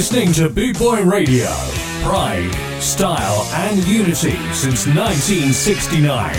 [0.00, 1.50] Listening to Boot Boy Radio.
[2.00, 2.48] Pride,
[2.80, 6.32] style, and unity since 1969.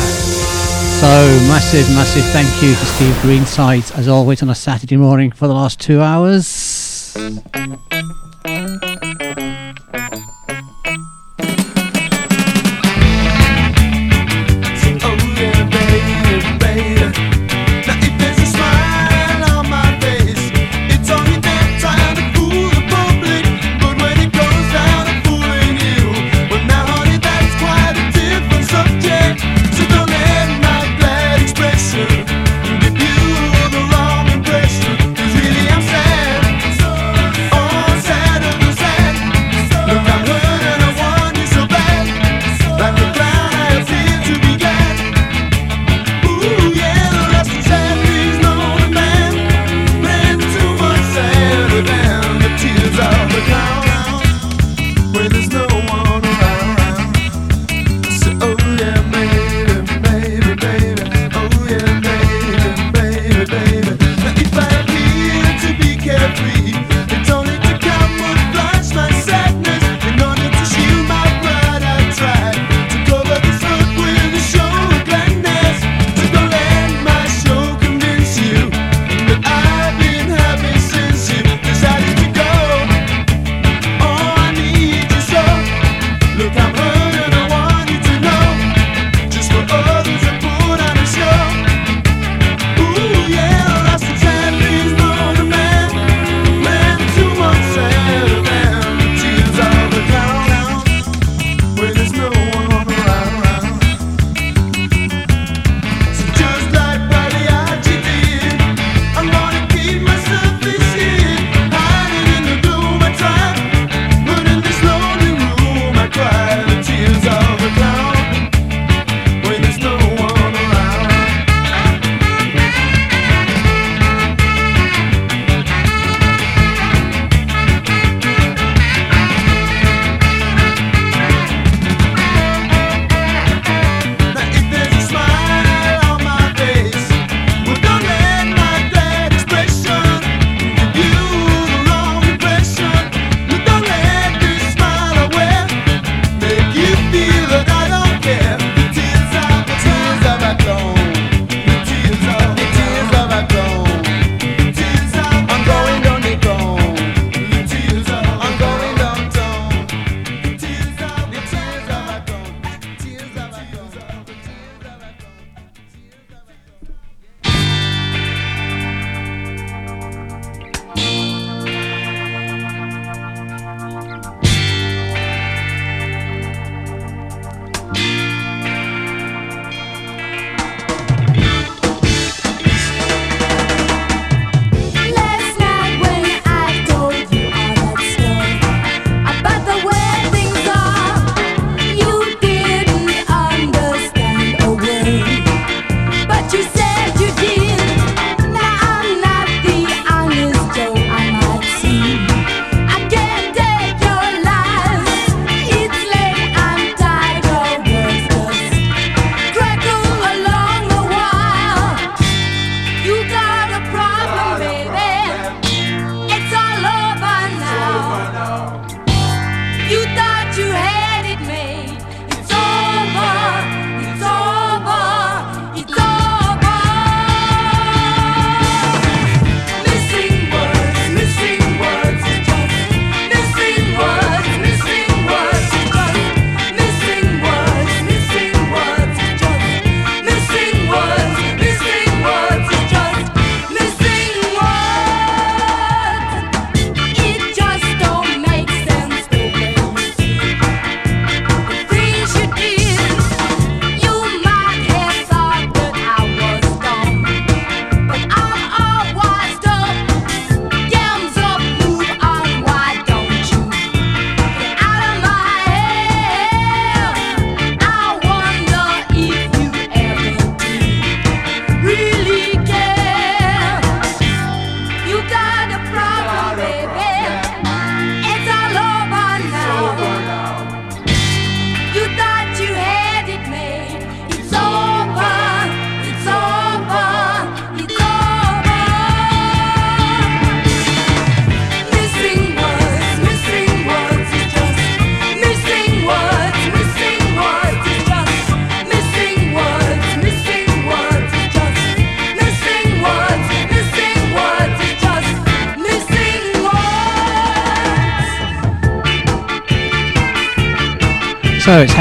[1.02, 1.10] So,
[1.50, 5.56] massive, massive thank you to Steve Greensides, as always, on a Saturday morning for the
[5.56, 6.46] last two hours.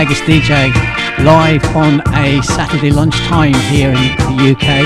[0.05, 4.85] Haggis DJ live on a Saturday lunchtime here in the UK,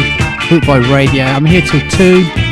[0.48, 1.24] Bootboy Radio.
[1.24, 2.47] I'm here till 2.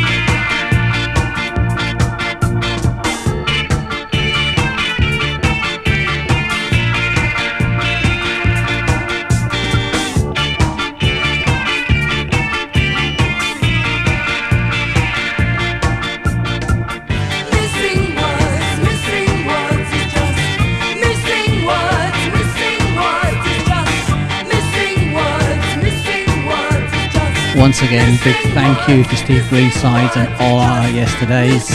[27.78, 31.68] Once again, big thank you to Steve Greensides and all our yesterdays.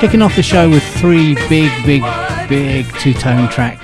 [0.00, 2.02] Kicking off the show with three big, big,
[2.48, 3.83] big two-tone tracks.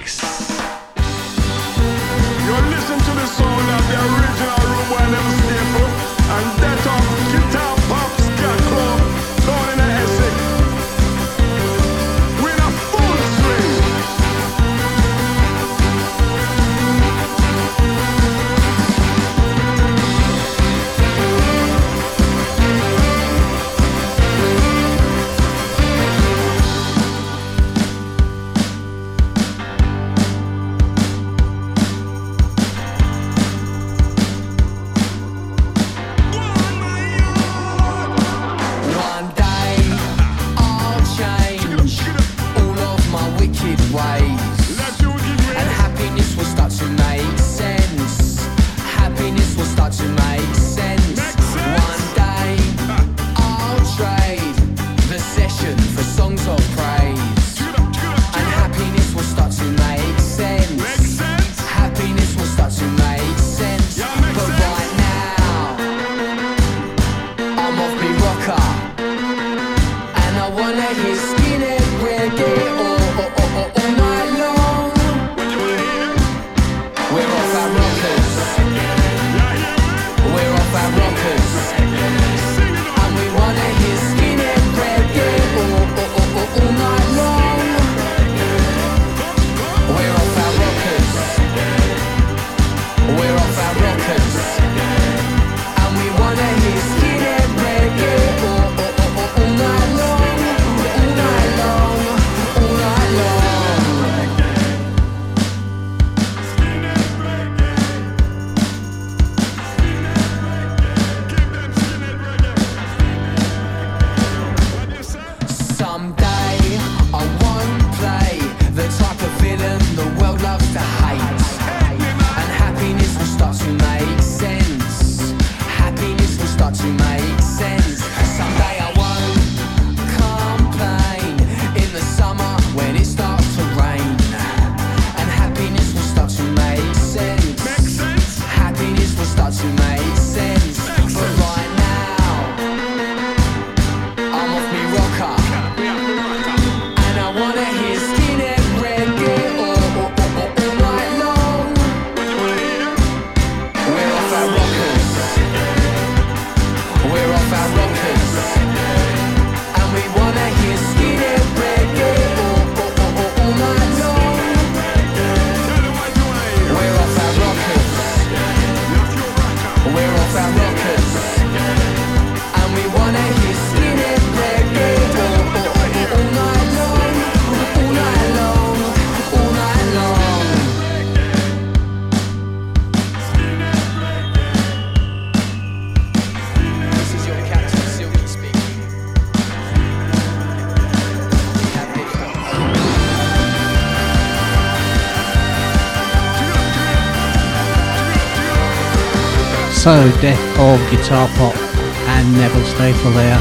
[199.90, 203.40] So, Death of Guitar Pop and Neville Staple there.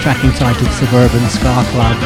[0.00, 2.00] Track entitled Suburban Ska Club.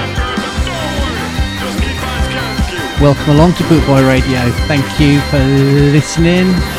[3.00, 4.50] Welcome along to Bootboy Radio.
[4.66, 6.73] Thank you for listening.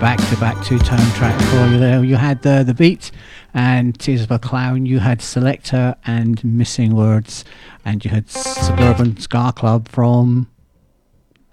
[0.00, 2.02] back to back two tone track for you there.
[2.02, 3.10] You had the the beat
[3.52, 7.44] and Tears of a Clown, you had Selecter and Missing Words,
[7.84, 10.48] and you had Suburban Ska Club from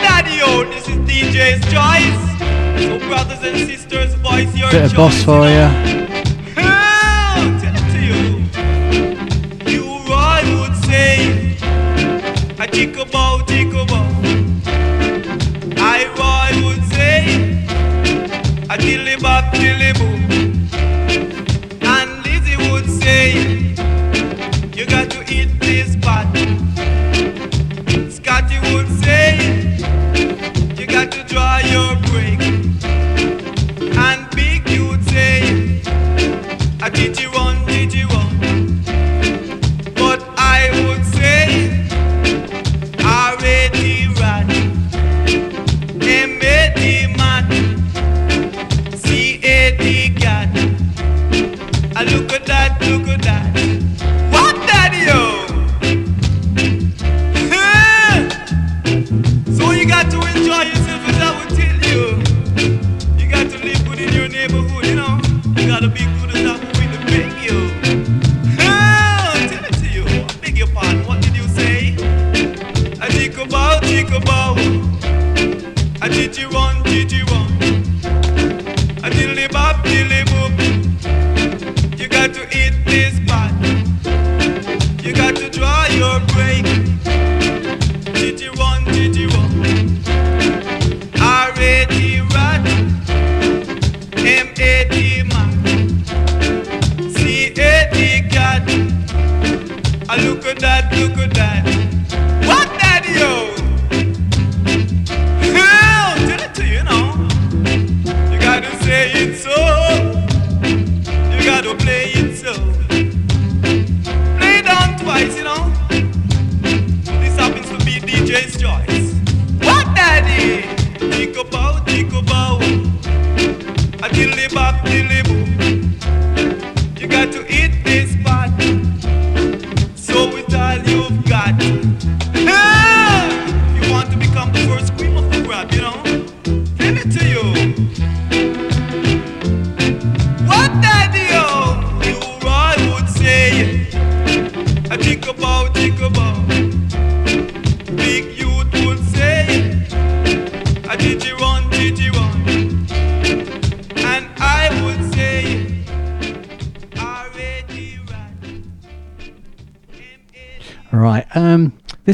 [0.00, 0.38] daddy
[0.70, 2.22] This is DJ's Choice.
[2.84, 5.94] So, brothers and sisters, voice your Bit of boss for you.
[31.04, 32.13] like to dry your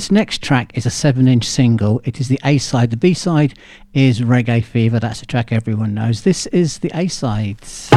[0.01, 2.01] This next track is a 7 inch single.
[2.05, 2.89] It is the A side.
[2.89, 3.53] The B side
[3.93, 4.99] is Reggae Fever.
[4.99, 6.23] That's a track everyone knows.
[6.23, 7.91] This is the A sides.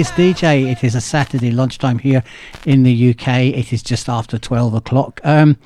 [0.00, 0.72] It's DJ.
[0.72, 2.24] It is a Saturday lunchtime here
[2.64, 3.52] in the UK.
[3.54, 5.20] It is just after 12 o'clock.
[5.24, 5.58] Um,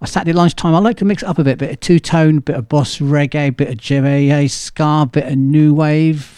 [0.00, 1.58] a Saturday lunchtime, I like to mix it up a bit.
[1.58, 5.72] Bit of two tone, bit of boss reggae, bit of Jimmy ska, bit of new
[5.72, 6.35] wave.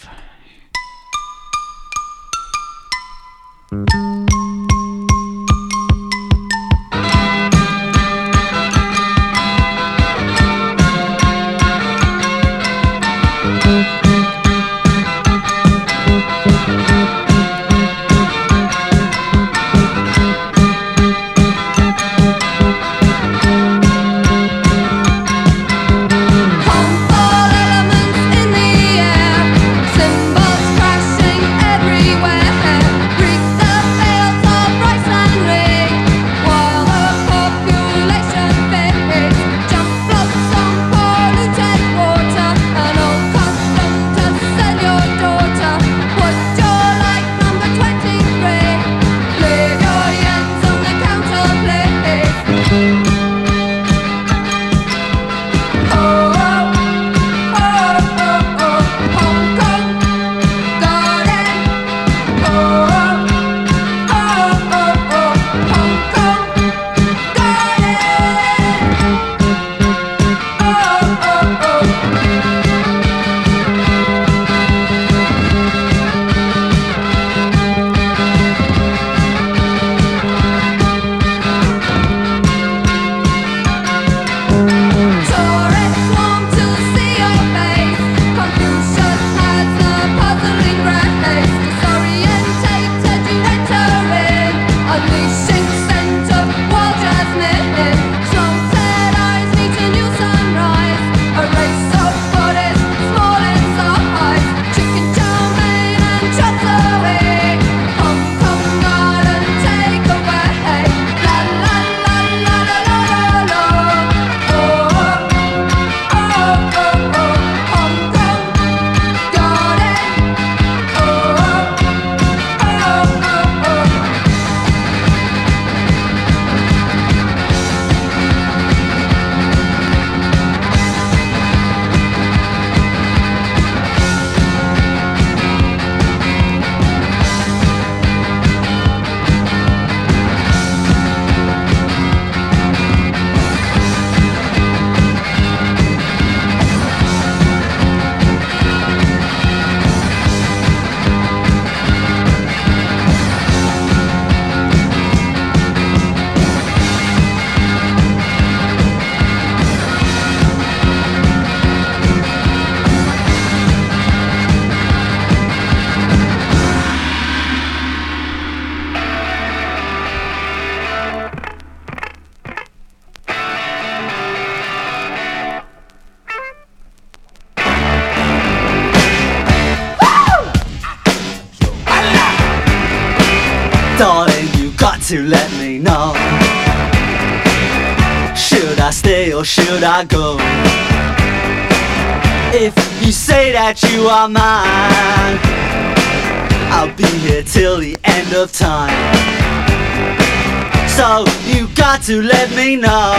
[202.09, 203.13] To let me know.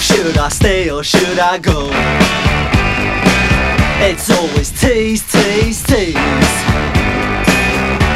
[0.00, 1.90] Should I stay or should I go?
[4.08, 6.56] It's always tease, tease, tease.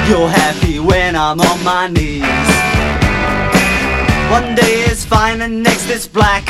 [0.09, 2.51] You're happy when I'm on my knees.
[4.33, 6.45] One day is fine and next is black.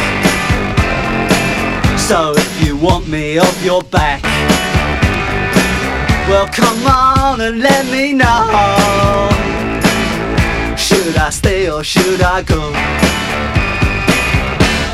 [1.99, 4.23] So if you want me off your back,
[6.31, 9.70] well come on and let me know.
[11.11, 12.73] Should I stay or should I go?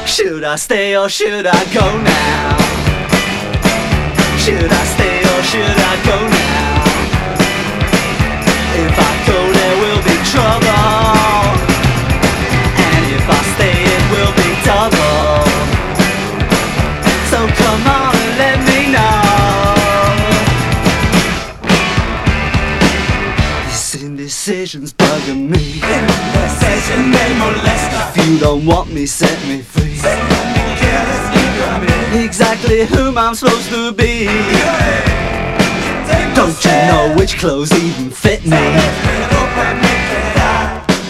[0.06, 2.56] Should I stay or should I go now?
[4.38, 6.84] Should I stay or should I go now?
[8.82, 11.05] If I go, there will be trouble.
[28.66, 29.94] Want me, set me free.
[32.24, 34.26] Exactly whom I'm supposed to be.
[36.34, 38.58] Don't you know which clothes even fit me?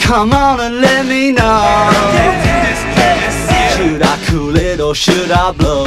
[0.02, 1.90] Come on and let me know.
[3.74, 5.86] Should I cool it or should I blow?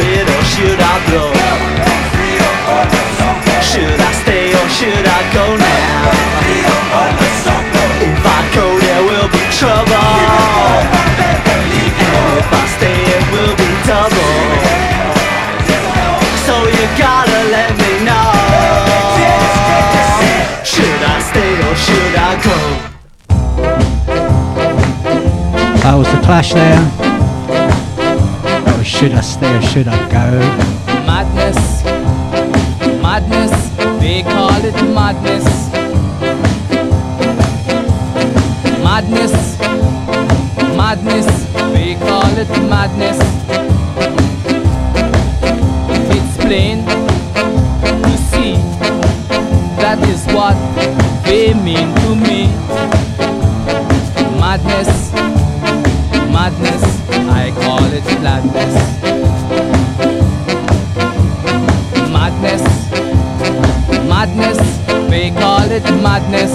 [26.31, 26.79] clash there.
[28.77, 30.27] Was should I stay or should I go?
[31.05, 31.83] Madness,
[33.01, 33.53] madness,
[33.99, 35.45] they call it madness.
[38.87, 39.35] Madness,
[40.77, 41.29] madness,
[41.73, 43.19] they call it madness.
[46.15, 46.85] It's plain
[48.05, 48.53] to see
[49.83, 50.55] that is what
[51.25, 52.47] they mean to me.
[54.39, 55.10] Madness,
[56.31, 56.83] madness,
[57.29, 58.75] I call it gladness.
[62.11, 62.63] madness,
[64.07, 64.57] madness,
[65.09, 66.53] they call it madness.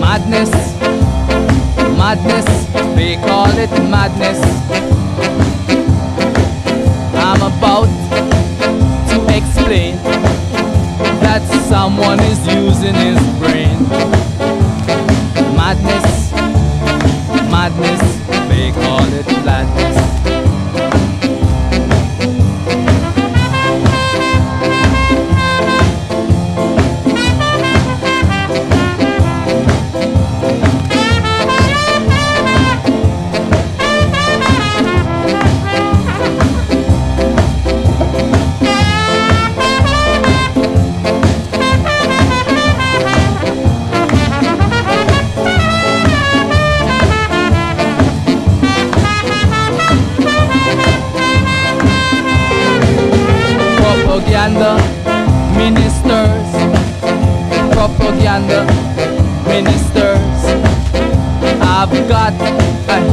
[0.00, 0.50] Madness,
[1.96, 2.46] madness,
[2.96, 4.40] they call it madness.
[7.14, 7.90] I'm about
[9.10, 9.96] to explain
[11.22, 13.76] that someone is using his brain.
[15.56, 16.19] Madness,
[17.78, 20.19] madness, they call it madness.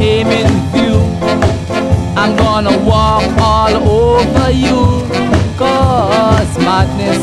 [0.00, 0.98] A aim in view.
[2.16, 5.06] I'm gonna walk all over you.
[5.56, 7.22] Cause madness,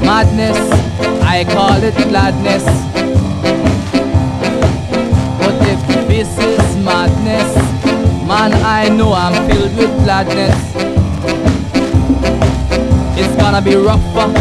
[0.00, 0.58] madness,
[1.22, 2.64] I call it gladness.
[5.38, 7.54] But if this is madness,
[8.26, 10.56] man, I know I'm filled with gladness.
[13.18, 14.32] It's gonna be rougher.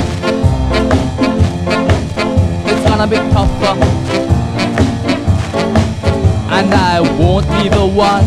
[2.67, 4.04] It's gonna be tougher.
[6.57, 8.23] And I won't be the one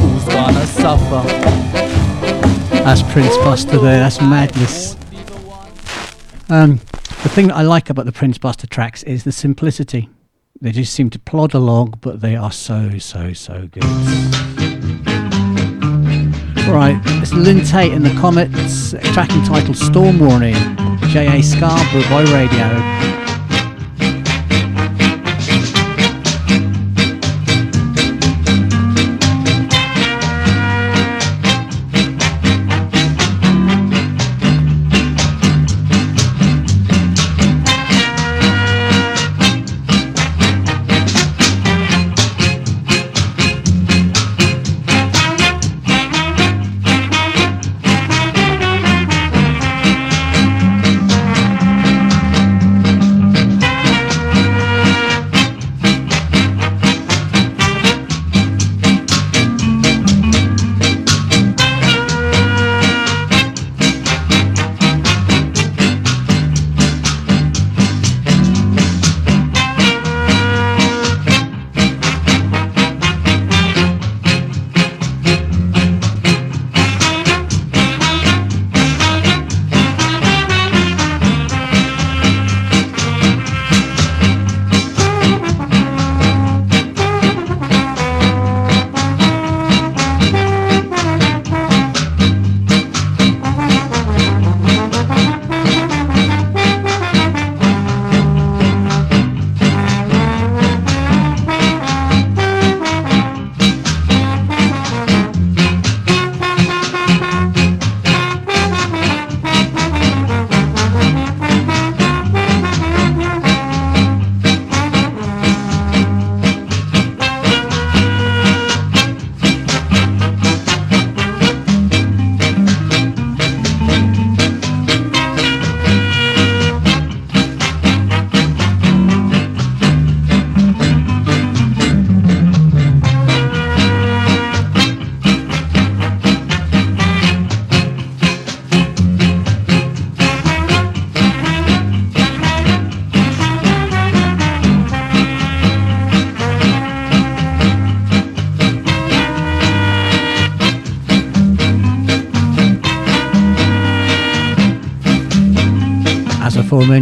[0.00, 1.22] who's gonna suffer.
[2.82, 4.00] That's Prince Buster there.
[4.00, 4.96] That's madness.
[6.48, 6.76] Um,
[7.22, 10.08] the thing that I like about the Prince Buster tracks is the simplicity.
[10.62, 13.84] They just seem to plod along, but they are so, so, so good.
[16.66, 20.54] Right, it's Lynn Taitt and the Comets, track entitled Storm Warning,
[21.10, 21.42] J.A.
[21.42, 23.09] Scarborough by radio.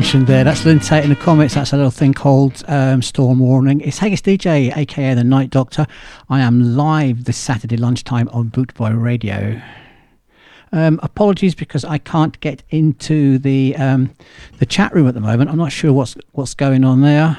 [0.09, 0.45] Aforementioned there.
[0.45, 1.53] That's Lynn Taitt in the comments.
[1.53, 3.83] That's a little thing called um, Storm Warning.
[3.83, 5.87] It's Haggis DJ, aka The Night Doctor.
[6.31, 9.61] I am live this Saturday lunchtime on Bootboy Radio.
[10.73, 14.15] Um, apologies because I can't get into the um,
[14.59, 15.51] the chat room at the moment.
[15.51, 17.37] I'm not sure what's what's going on there.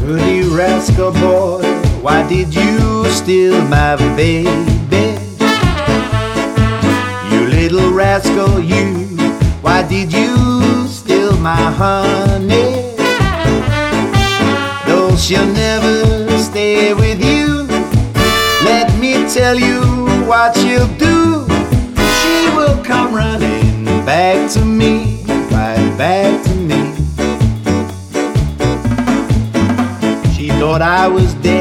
[0.00, 1.62] Dirty rascal boy,
[2.00, 5.13] why did you steal my baby?
[7.64, 9.06] Little rascal, you,
[9.62, 12.92] why did you steal my honey?
[14.84, 17.66] Though she'll never stay with you,
[18.66, 19.80] let me tell you
[20.28, 21.46] what she'll do.
[22.20, 26.94] She will come running back to me, right back to me.
[30.34, 31.53] She thought I was dead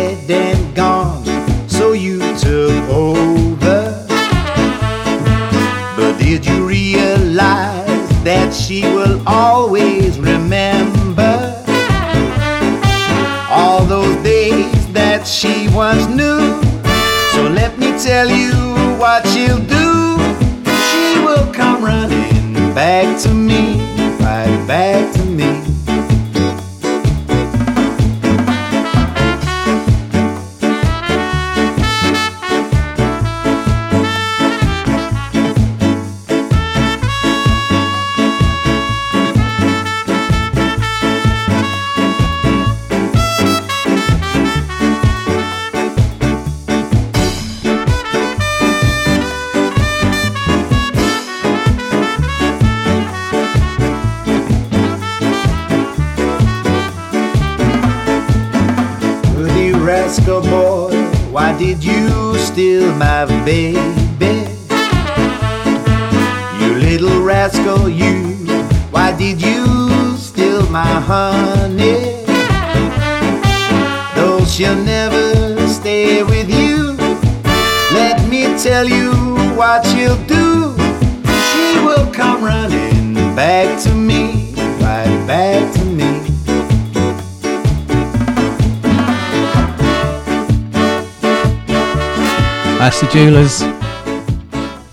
[93.14, 93.62] Jewelers.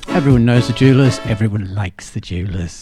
[0.09, 1.19] Everyone knows the Jewelers.
[1.25, 2.80] Everyone likes the Jewelers.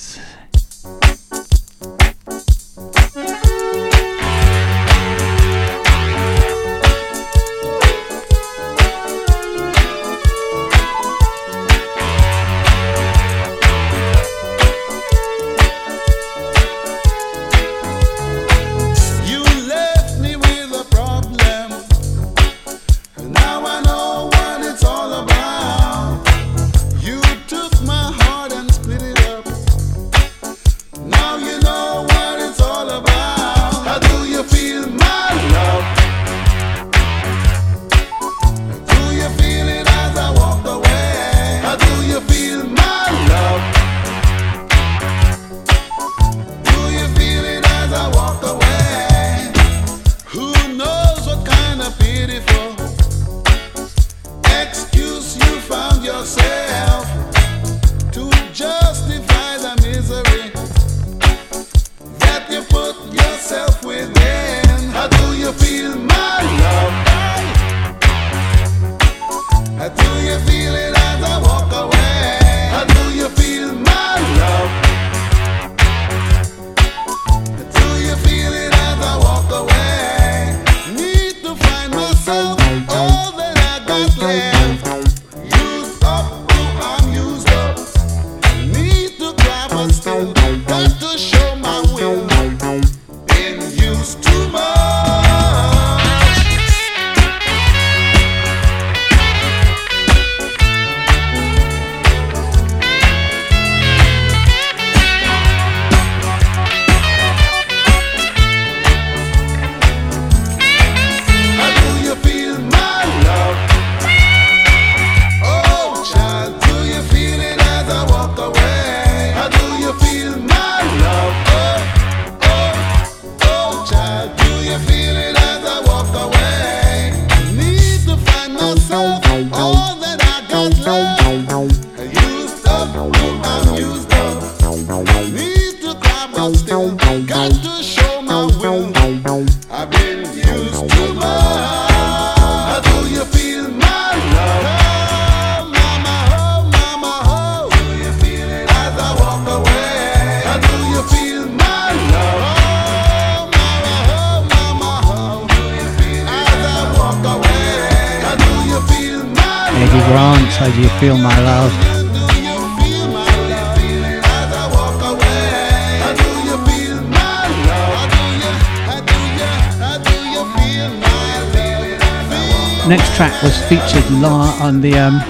[173.68, 175.20] featured Lara on the um,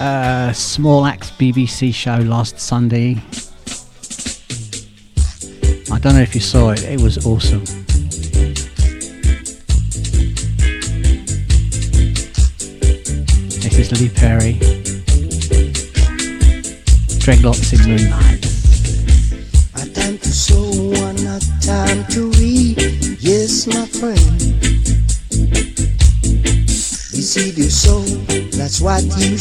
[0.00, 3.22] uh, Small Axe BBC show last Sunday.
[5.92, 7.64] I don't know if you saw it, it was awesome.
[13.60, 14.54] This is Lee Perry.
[17.22, 18.25] Dreadlocks in Moonlight.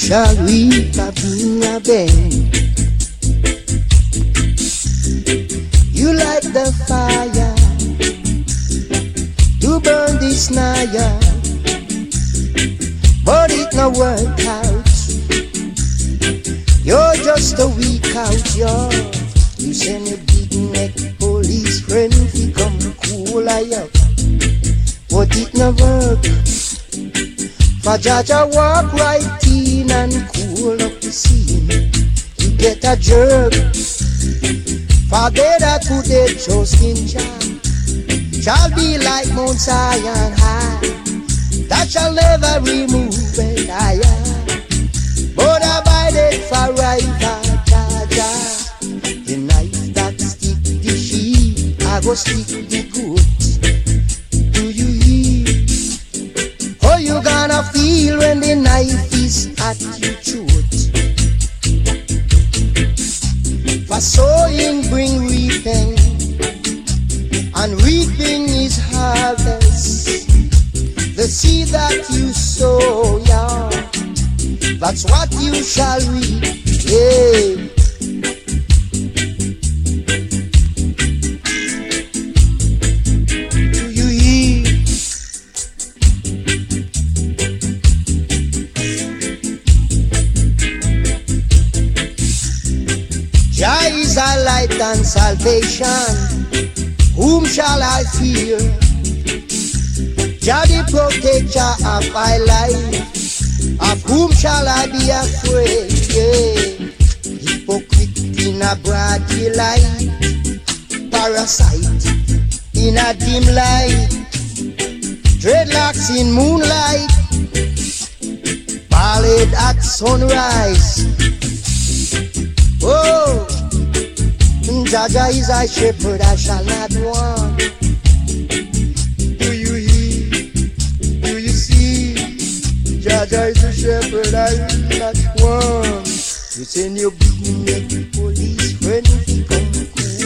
[0.08, 0.92] Charlie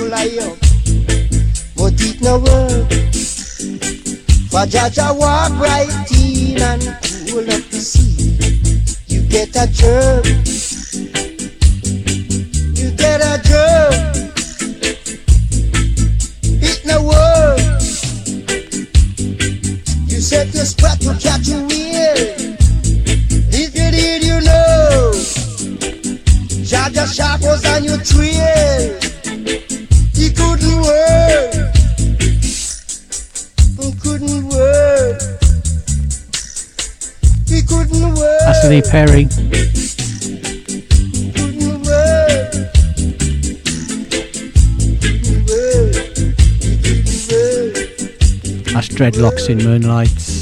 [0.09, 0.57] lie.
[1.75, 2.89] But it no work.
[4.49, 6.81] For Jaja walk right in and
[7.29, 8.97] cool up the seed.
[9.07, 10.25] You get a jerk.
[12.79, 13.93] You get a jerk.
[16.61, 17.59] It no work.
[20.09, 22.35] You set your spot to catch a here.
[23.51, 25.11] If you did, you know.
[26.65, 28.58] Jaja sharp was on your tree.
[38.71, 39.23] Anthony Perry.
[48.71, 50.38] That's dreadlocks in moonlights.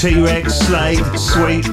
[0.00, 1.68] T-Rex, Slade, Sweet.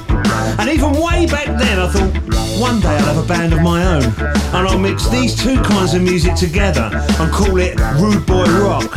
[0.60, 2.12] And even way back then I thought,
[2.60, 4.04] one day I'll have a band of my own.
[4.52, 8.92] And I'll mix these two kinds of music together and call it Rude Boy Rock.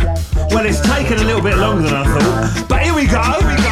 [0.51, 3.47] Well, it's taken a little bit longer than I thought, but here we go, here
[3.47, 3.71] we go.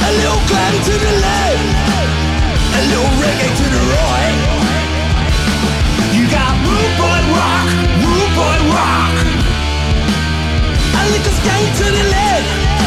[0.00, 1.60] A little glam to the left,
[2.56, 4.40] a little reggae to the right.
[6.16, 7.68] You got Rude Boy Rock,
[8.00, 9.12] Rude Boy Rock.
[10.88, 12.81] A little skate to the left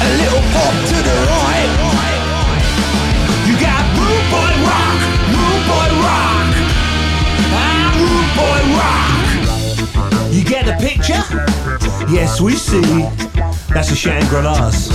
[0.00, 1.70] a little pop to the right.
[3.46, 4.98] You got rude boy rock,
[5.34, 6.50] rude boy rock.
[7.52, 10.32] Ah, rude boy rock.
[10.32, 11.22] You get the picture?
[12.12, 13.08] Yes, we see.
[13.72, 14.90] That's a Shangri-La's.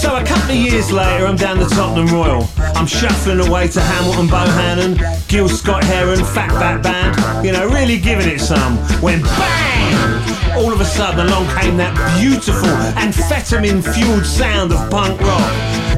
[0.00, 2.48] So a couple of years later, I'm down the Tottenham Royal.
[2.74, 7.44] I'm shuffling away to Hamilton Bohannon, Gil Scott Heron, Fatback Band.
[7.44, 8.78] You know, really giving it some.
[9.00, 10.31] When bang!
[10.56, 12.68] All of a sudden along came that beautiful
[13.00, 15.52] amphetamine-fueled sound of punk rock.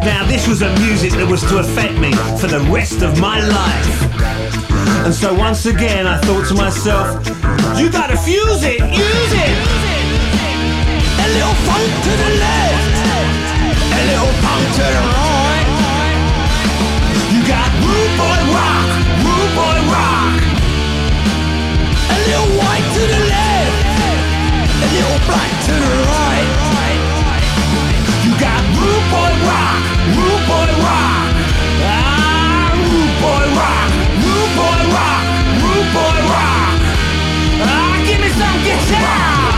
[0.07, 3.43] Now this was a music that was to affect me for the rest of my
[3.43, 3.99] life.
[5.05, 7.19] And so once again I thought to myself,
[7.77, 9.57] you gotta fuse it, use it!
[11.19, 12.95] A little funk to the left,
[13.75, 15.69] a little punk to the right.
[17.35, 18.89] You got rude boy rock,
[19.25, 20.39] rude boy rock.
[22.07, 22.51] A little
[24.95, 26.51] little black to the right.
[28.25, 29.83] You got rude boy rock,
[30.15, 31.35] rude boy rock.
[31.83, 33.91] Ah, rude boy rock,
[34.23, 35.25] rude boy rock,
[35.63, 36.79] rude boy rock.
[37.67, 39.51] Ah, give me some guitar.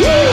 [0.00, 0.29] Play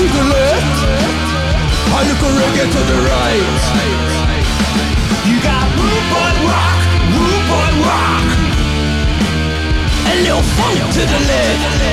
[0.00, 0.80] to the left,
[1.92, 3.60] a little reggae to the right.
[5.28, 6.80] You got rude boy rock,
[7.12, 8.24] rude boy rock.
[10.08, 11.84] A little funk to the left,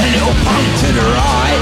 [0.00, 1.60] a little punk to the right.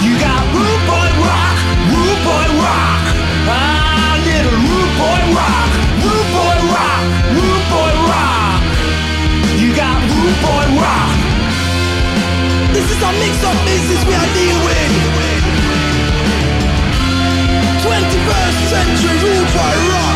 [0.00, 1.56] You got rude boy rock,
[1.92, 3.04] rude boy rock.
[3.52, 5.63] Ah, little rude boy rock,
[12.84, 14.92] This is a mix-up business we are dealing with.
[17.80, 20.13] 21st century rude boy rock.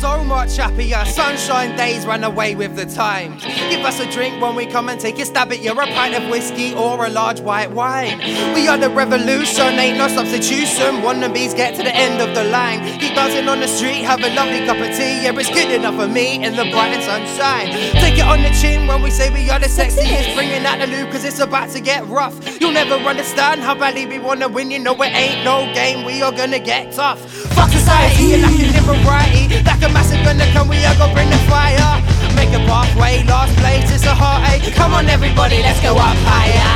[0.00, 1.04] So much happier.
[1.04, 3.44] Sunshine days run away with the times.
[3.44, 5.72] Give us a drink when we come and take a stab at you.
[5.72, 8.18] A pint of whiskey or a large white wine.
[8.54, 11.02] We are the revolution, ain't no substitution.
[11.02, 12.98] Wannabes get to the end of the line.
[13.00, 15.24] Keep buzzing on the street, have a lovely cup of tea.
[15.24, 17.68] Yeah, it's good enough for me in the bright and sunshine.
[18.00, 20.34] Take it on the chin when we say we are the sexiest.
[20.34, 22.60] Bringing out the loot, cause it's about to get rough.
[22.60, 24.70] You'll never understand how badly we wanna win.
[24.70, 27.20] You know it ain't no game, we are gonna get tough.
[27.54, 28.69] Fuck society,
[29.04, 29.62] variety.
[29.64, 32.02] Like a massive gunner, can we all go bring the fire?
[32.34, 34.74] Make a pathway, last place, it's a heartache.
[34.74, 36.70] Come on, everybody, let's go up higher.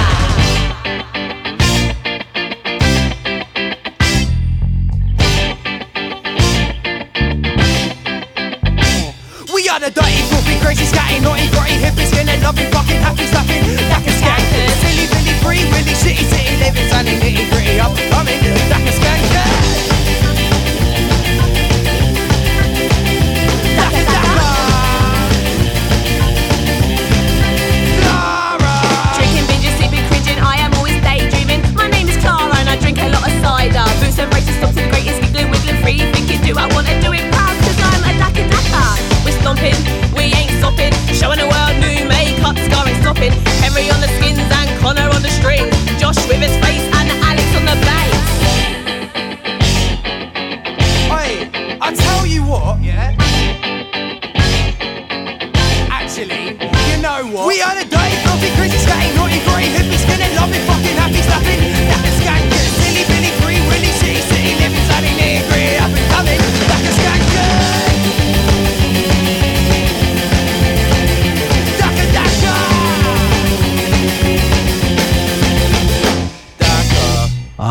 [9.54, 13.62] We are the dirty, filthy, crazy, scatty, naughty, grotty, hippie, skinny, loving, fucking, happy, slapping,
[13.88, 14.66] like a skanker.
[14.82, 18.38] Silly, billy, free, willy, shitty, city, living, sunny, nitty, gritty, up and coming,
[18.68, 19.93] like a skanker.
[35.96, 36.12] Giggling, wiggling, free.
[36.12, 37.56] Thinking, do I wanna do it proud?
[37.62, 38.84] Cause I'm a daka daka.
[39.24, 39.78] We're stomping,
[40.14, 40.92] we ain't stopping.
[41.14, 43.32] Showing the world new makeup, scarring, stopping.
[43.62, 45.70] Henry on the skins and Connor on the string.
[45.98, 48.22] Josh with his face and Alex on the bass.
[51.10, 51.48] Hey,
[51.80, 53.14] I tell you what, yeah.
[55.90, 56.58] Actually,
[56.90, 57.48] you know what?
[57.48, 61.60] We are the dirty, filthy, crazy, scatty, naughty, grey, hippie, skinny, loving, fucking, happy, slapping,
[61.90, 63.32] like a skanker, silly, billy,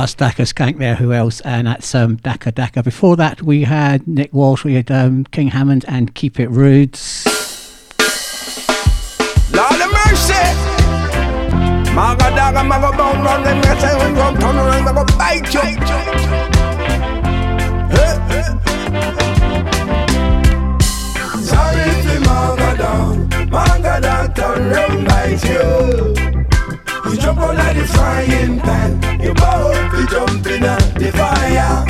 [0.03, 0.95] that's Daka Skank there.
[0.95, 1.39] Who else?
[1.41, 2.83] And that's um, Daka Daka.
[2.83, 6.99] Before that, we had Nick Walsh, we had um, King Hammond, and Keep It Rude.
[9.55, 10.43] Lord of mercy.
[11.95, 15.61] Maga daga maga bone run them get say when turn around maga bite you.
[21.45, 22.91] Sorry maga
[23.49, 26.42] maga turn bite you.
[27.14, 29.22] You jump on like the frying pan.
[29.22, 31.86] You bow, you jump in the fire.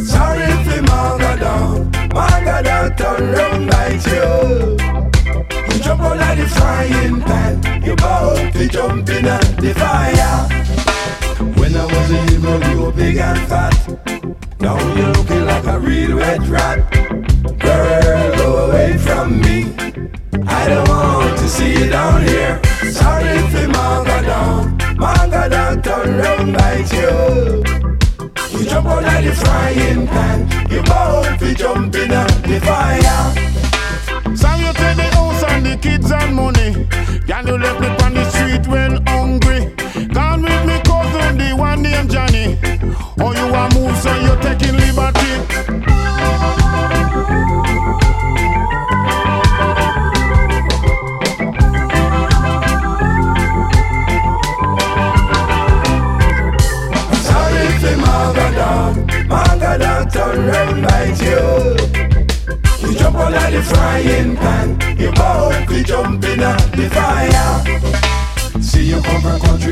[0.00, 4.78] Sorry if you manga down, manga down, turn round bite you.
[5.70, 7.82] You jump on like the frying pan.
[7.84, 10.48] You bow, you jump in the fire.
[11.58, 14.41] When I was a hero, you were big and fat.
[14.62, 16.78] Now you're looking like a real wet rat.
[17.58, 19.74] Girl, go away from me.
[20.46, 22.62] I don't want to see you down here.
[22.92, 27.64] Sorry if you manga down, manga down, turn round bite you.
[28.56, 33.34] You jump out the frying pan, you both be jumping at the fire.
[34.36, 36.86] So you take the house and the kids and money.
[37.26, 39.74] Can you left me on the street when hungry?
[40.14, 42.58] Gone with me cousin, the one named Johnny.
[43.18, 43.96] Oh, you a move,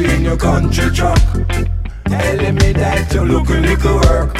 [0.00, 1.49] country in your country truck.
[2.20, 4.36] Telling me that you look a little work.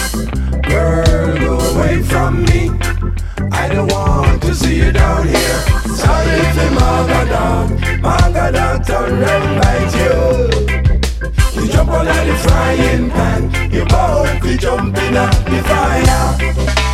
[0.69, 2.69] Girl, go away from me.
[3.51, 5.61] I don't want to see you down here.
[5.97, 7.67] Sorry if you manga down,
[8.03, 10.17] manga down, turn round bite you.
[11.57, 16.37] You jump out the frying pan, you both be jumping at the fire.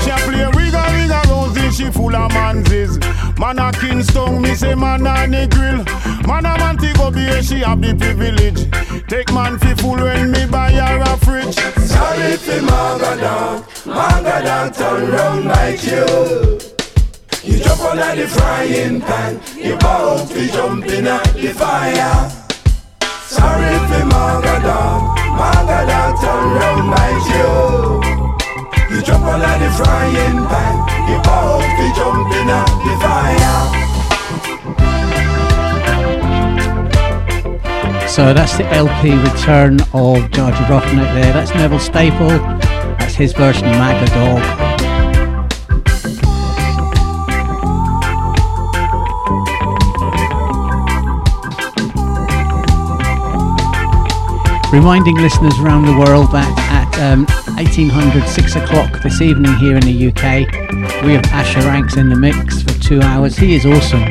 [0.02, 2.98] She a play wiggle wiggle rosy, she full of manzes.
[3.38, 5.82] Man a Kingston, me say man a the grill.
[6.28, 8.85] Man a Montego Bay, she have the privilege.
[9.08, 11.54] Take man fi full when me buy her a fridge.
[11.54, 16.58] Sorry you manga down, manga down, turn round like you.
[17.44, 22.30] You jump like the frying pan, you both be jumping at the fire.
[23.22, 28.96] Sorry you manga down, manga down, turn round like you.
[28.96, 30.76] You jump out like the frying pan,
[31.06, 33.85] you both be jumping at the fire.
[38.16, 41.34] So that's the LP return of George Roughneck there.
[41.34, 42.30] That's Neville Staple.
[42.96, 44.40] That's his version of Magda Dog.
[54.72, 59.82] Reminding listeners around the world that at um, 1800, 6 o'clock this evening here in
[59.82, 63.36] the UK, we have Asher Ranks in the mix for two hours.
[63.36, 64.04] He is awesome.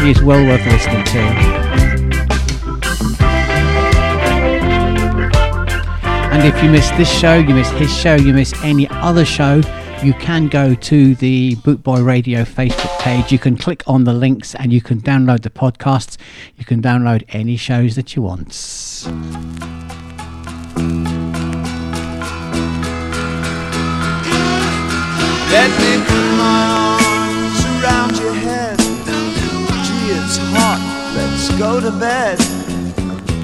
[0.00, 1.65] He is well worth listening to.
[6.36, 9.62] And if you miss this show, you miss his show, you miss any other show,
[10.02, 13.32] you can go to the Bootboy Radio Facebook page.
[13.32, 16.18] You can click on the links and you can download the podcasts.
[16.56, 18.48] You can download any shows that you want.
[25.50, 26.60] Let me put my
[27.00, 28.78] arms around your head.
[29.86, 30.80] Gee, it's hot.
[31.16, 32.38] Let's go to bed.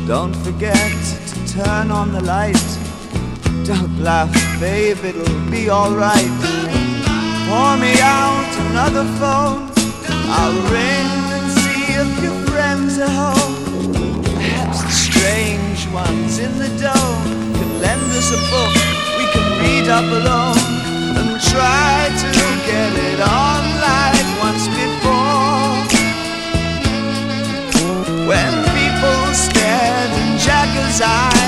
[0.07, 2.82] Don't forget to turn on the light.
[3.65, 6.35] Don't laugh, babe, it'll be alright.
[7.47, 9.71] Pour me out another phone.
[10.35, 13.55] I'll ring and see if your friends are home.
[14.25, 18.75] Perhaps the strange ones in the dome can lend us a book
[19.17, 20.59] we can read up alone
[21.19, 22.31] and try to
[22.67, 25.71] get it on like once before.
[28.27, 31.43] When people stared in Jagger's eyes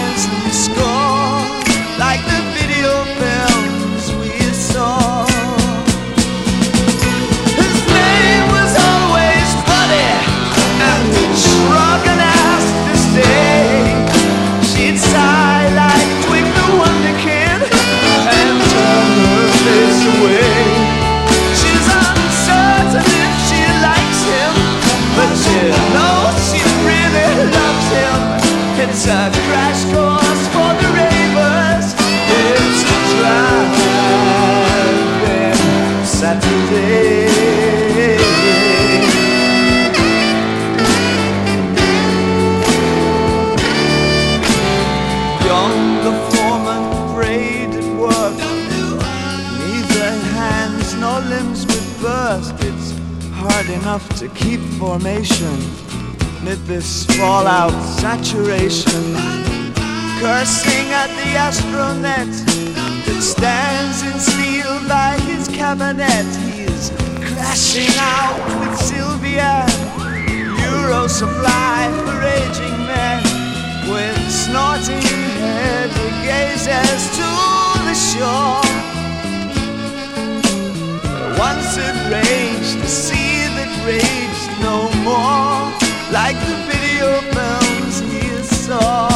[53.94, 55.56] enough to keep formation.
[56.40, 57.70] Amid this fallout
[58.00, 59.53] saturation.
[60.20, 62.30] Cursing at the astronet
[63.06, 66.26] that stands in steel by his cabinet.
[66.54, 66.90] He's
[67.20, 69.66] crashing out with Sylvia.
[70.66, 73.22] Euro supply for aging men.
[73.88, 75.90] with snorting head
[76.22, 77.28] gazes to
[77.84, 78.62] the shore.
[81.38, 85.70] Once it raged, the sea that raged no more,
[86.12, 89.13] like the video films he saw.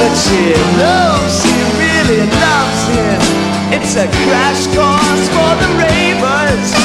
[0.00, 3.20] But she knows she really loves him.
[3.76, 6.79] It's a crash course for the ravers.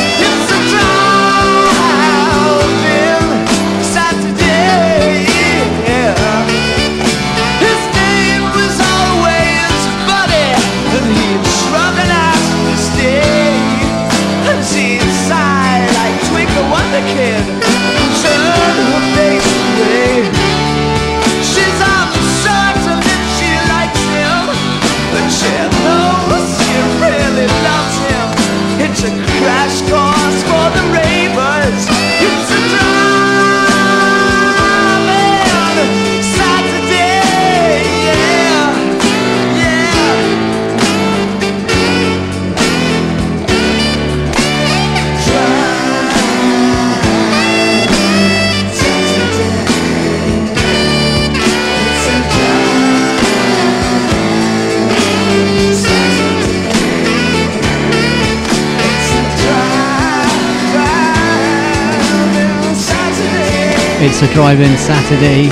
[64.06, 65.50] It's a drive-in Saturday.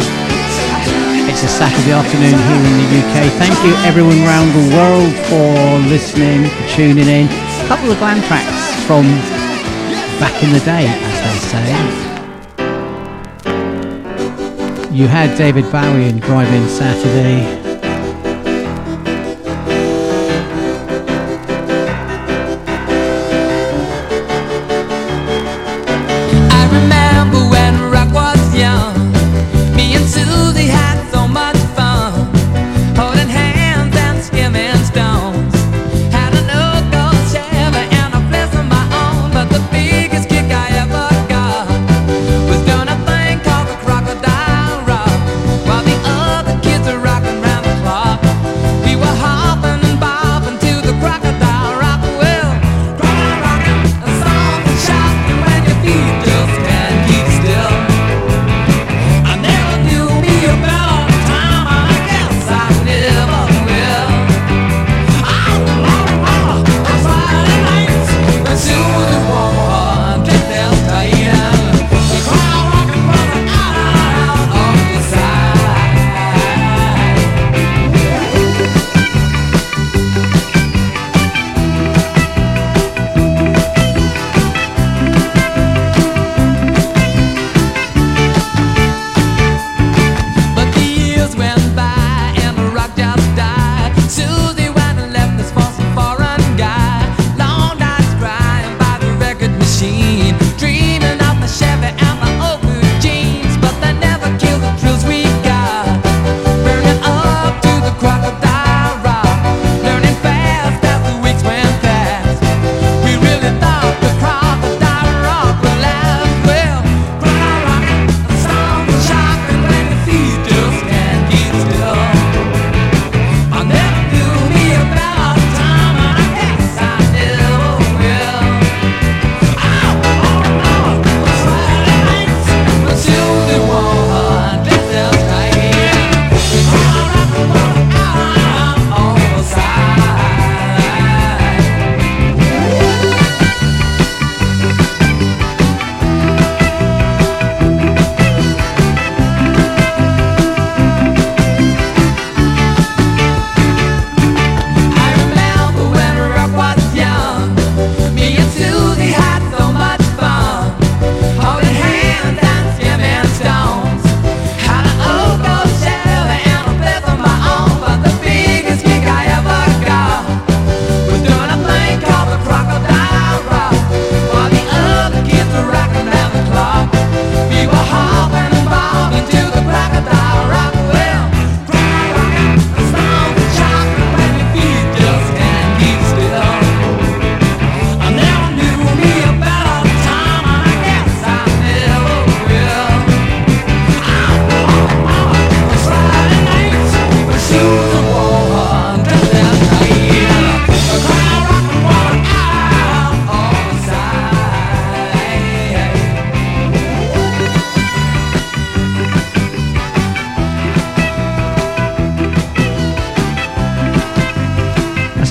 [1.28, 3.26] It's a Saturday afternoon here in the UK.
[3.41, 7.26] Thank you everyone around the world for listening, for tuning in.
[7.26, 9.06] A couple of glam tracks from
[10.20, 11.74] back in the day, as they say.
[14.95, 17.62] You had David Bowie in Drive-In Saturday.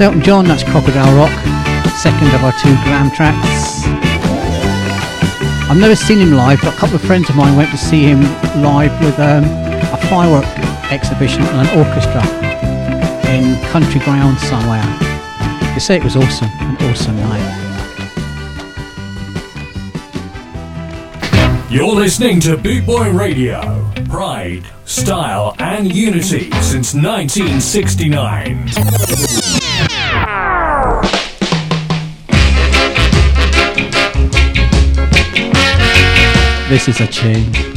[0.03, 1.31] Elton John, that's Crocodile Rock,
[1.95, 3.85] second of our two glam tracks.
[5.71, 8.03] I've never seen him live, but a couple of friends of mine went to see
[8.03, 8.21] him
[8.61, 10.45] live with um, a firework
[10.91, 12.21] exhibition and an orchestra
[13.31, 14.83] in Country Ground somewhere.
[15.73, 17.61] They say it was awesome, an awesome night.
[21.71, 23.89] You're listening to Boot Boy Radio.
[24.09, 29.42] Pride, style, and unity since 1969.
[36.73, 37.72] This is a tune.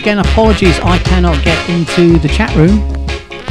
[0.00, 2.80] Again, apologies, I cannot get into the chat room.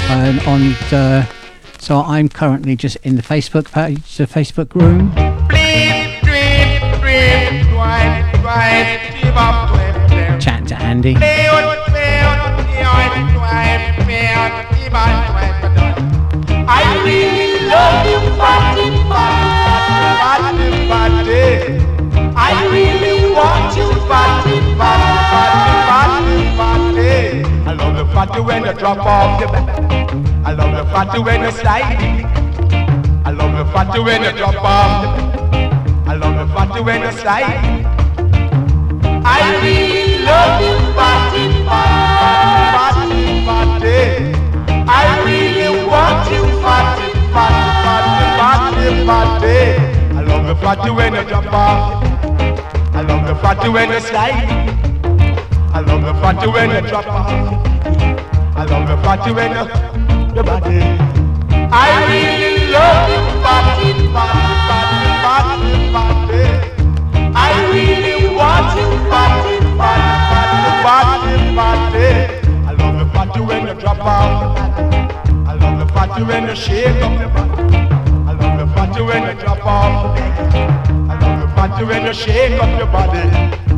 [0.09, 1.29] Um, on the,
[1.77, 5.13] so I'm currently just in the Facebook page, the Facebook room.
[10.39, 11.15] Chatting to Andy.
[22.41, 24.38] I really want you, fatty,
[28.09, 29.69] the fatty when you drop off your back.
[30.45, 32.25] I love the fatty when you slide.
[33.25, 36.07] I love the fatty when you drop off your back.
[36.07, 37.85] I love the fatty when you slide.
[39.25, 41.45] I really love you, fatty,
[42.69, 43.99] fatty, fatty.
[44.89, 50.17] I really want you, fatty, fatty, fatty, fatty.
[50.17, 52.03] I love the fatty when you jump off.
[52.95, 54.49] I love the fatty when you slide.
[55.73, 57.58] I love the fatty when you drop off.
[58.69, 60.77] I love the fatty when you your body.
[61.73, 63.09] I really love
[63.41, 66.45] fatty, fatty, fatty, fatty, fatty.
[67.33, 72.09] I really want you, fatty, fatty, fatty, fatty, fatty.
[72.67, 74.57] I love the fatty when you drop off.
[75.47, 77.75] I love the fatty when you shake up the body.
[78.29, 80.15] I love the fatty when you drop off.
[80.15, 83.68] I love the party when you shake up your body.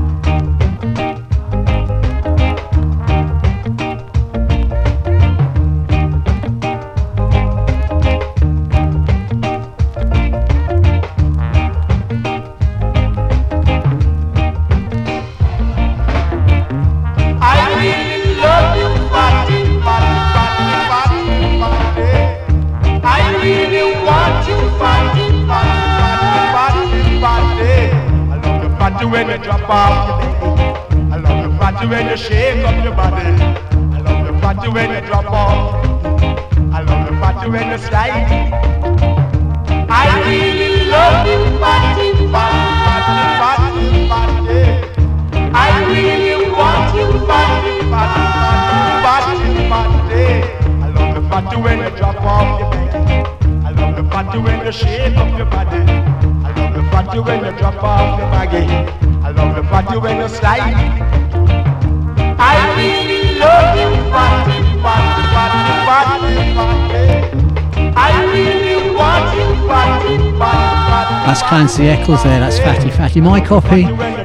[71.52, 73.20] Clancy Eccles there, that's Fatty Fatty.
[73.20, 73.84] My copy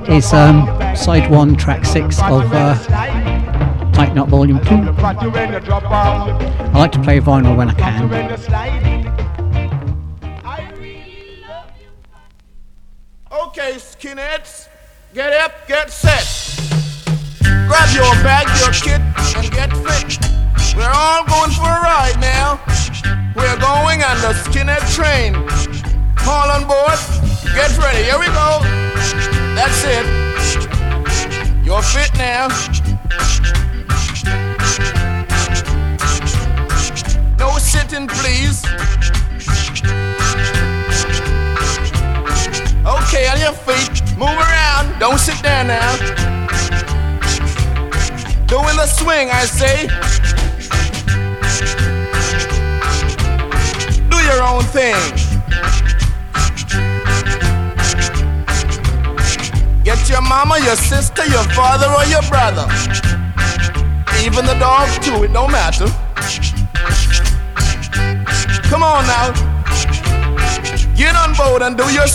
[0.08, 0.64] is um,
[0.94, 2.80] side one, track six of uh,
[3.92, 4.84] Tighten Up Volume 2.
[4.84, 6.52] The party when you drop off your baby.
[6.54, 8.08] I like to play vinyl when I can.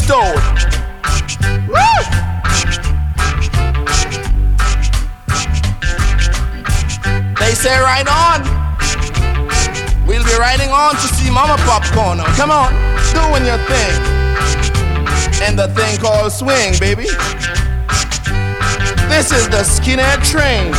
[0.01, 0.41] Stone.
[1.69, 1.97] Woo!
[7.39, 8.41] They say right on.
[10.07, 12.19] We'll be riding on to see Mama Popcorn.
[12.35, 12.73] Come on,
[13.13, 13.93] doing your thing.
[15.43, 17.07] And the thing called swing, baby.
[19.09, 20.73] This is the skinhead train.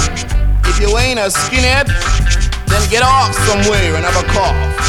[0.64, 1.86] If you ain't a skinhead,
[2.66, 4.82] then get off somewhere and have a cough.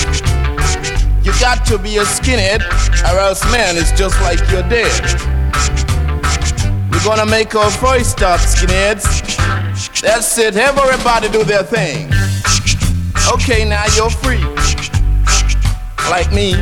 [1.25, 2.61] You got to be a skinhead,
[3.11, 4.91] or else, man, it's just like you're dead.
[6.91, 10.01] We're gonna make our voice stop, skinheads.
[10.01, 12.11] That's it, everybody do their thing.
[13.33, 14.43] Okay, now you're free.
[16.09, 16.53] Like me.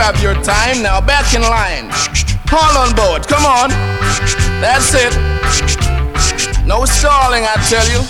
[0.00, 0.82] Have your time.
[0.82, 1.92] Now back in line.
[2.52, 3.28] All on board.
[3.28, 3.68] Come on.
[4.60, 5.12] That's it.
[6.66, 8.00] No stalling, I tell you.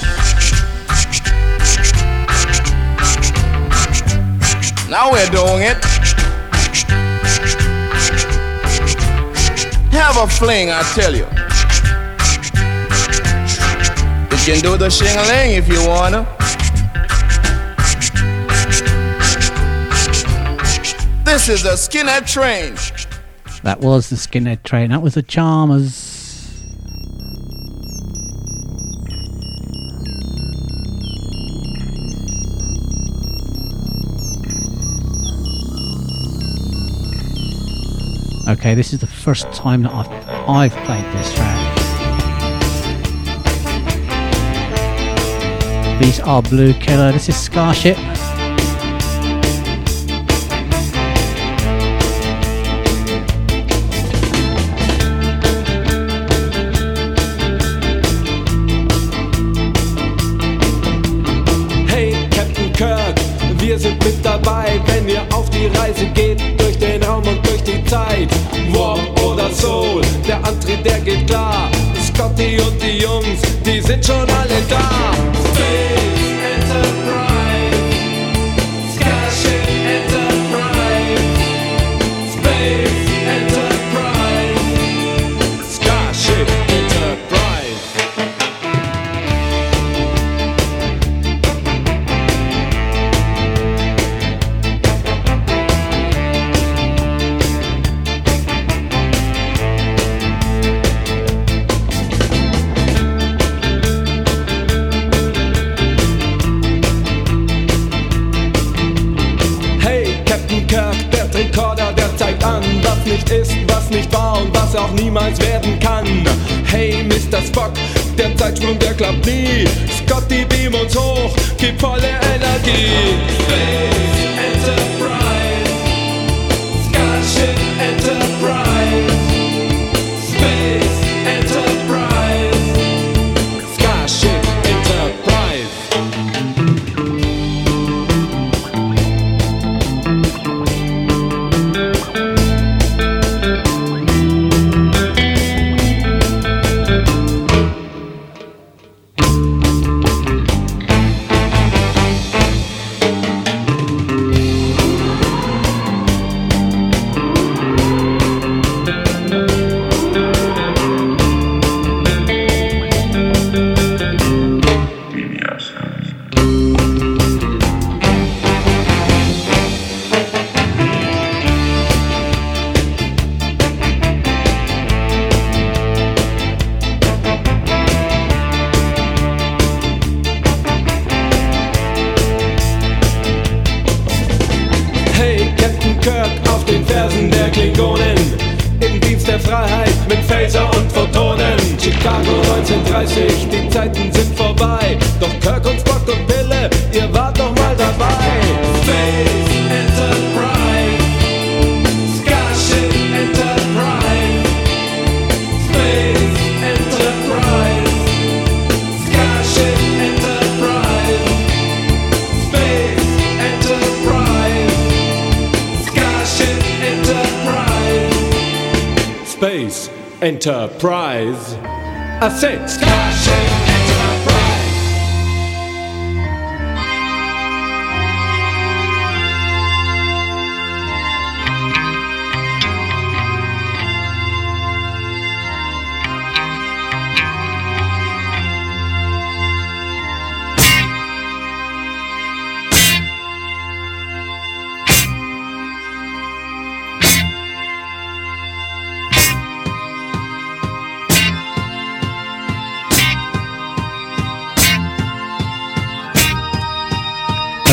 [4.88, 5.78] Now we're doing it.
[9.93, 11.26] Have a fling, I tell you.
[14.30, 16.39] You can do the shingling if you wanna.
[21.59, 22.76] Skinhead train.
[23.62, 24.90] That was the Skinhead Train.
[24.90, 26.16] That was the Charmers.
[38.48, 40.09] Okay, this is the first time that I've,
[40.48, 41.76] I've played this track.
[46.01, 47.12] These are Bluekilla.
[47.12, 48.20] This is Skaship.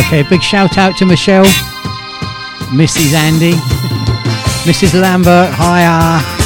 [0.08, 1.44] Okay, big shout out to Michelle,
[2.72, 3.14] Mrs.
[3.14, 3.52] Andy,
[4.64, 4.98] Mrs.
[4.98, 5.84] Lambert, hi.
[5.86, 6.37] Ah.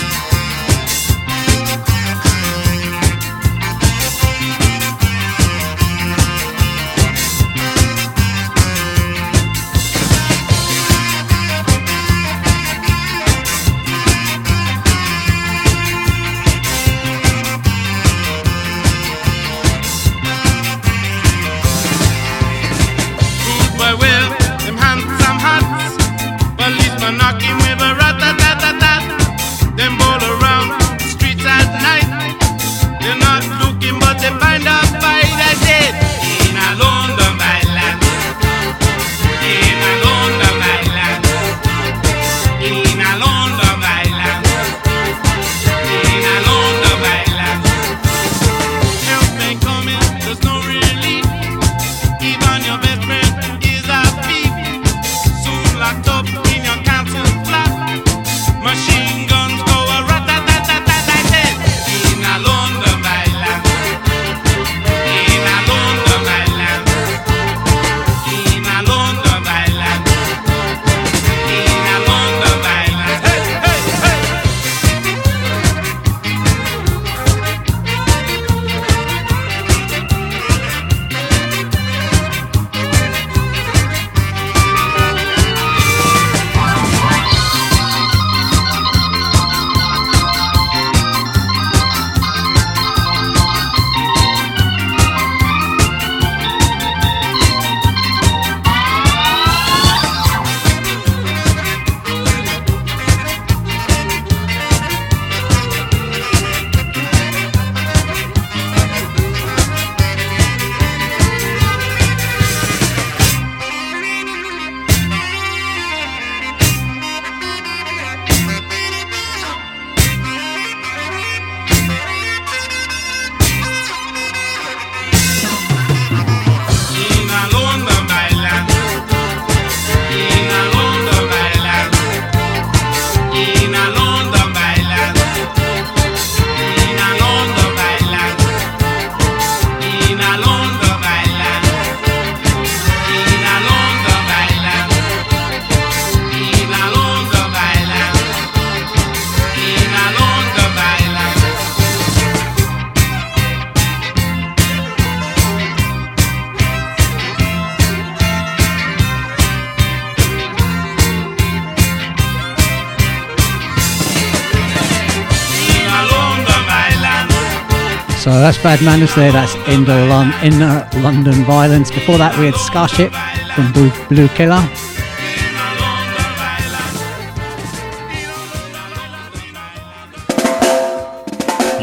[168.64, 171.90] Bad Manners there, that's Indo Lon- Inner London Violence.
[171.90, 173.12] Before that, we had Skaship
[173.56, 174.62] from Blue, Bluekilla.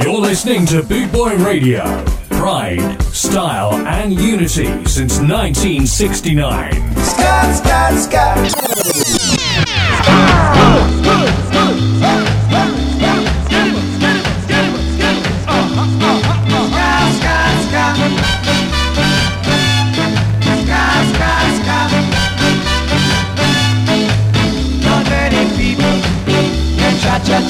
[0.03, 2.05] You're listening to Boot Boy Radio.
[2.31, 6.73] Pride, style, and unity since 1969.
[7.03, 8.58] Scott, Scott, Scott.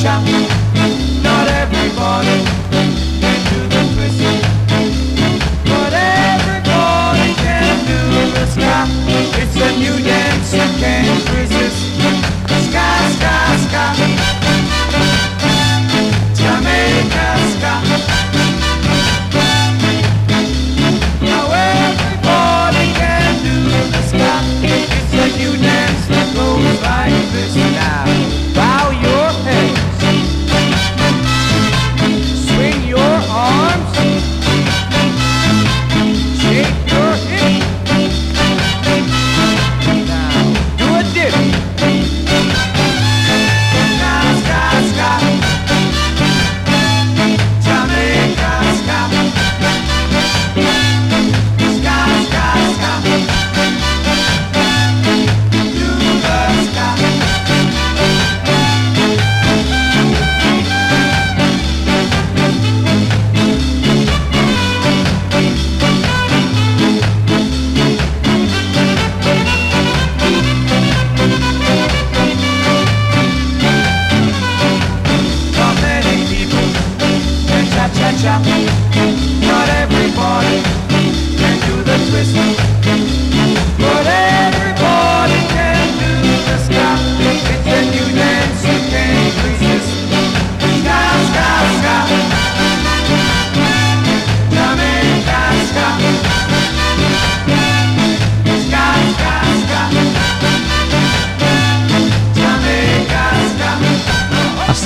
[0.04, 4.20] Not everybody can do the twist.
[5.64, 7.98] But everybody can do
[8.30, 8.44] the.
[9.42, 11.57] It's a new dance you can't resist.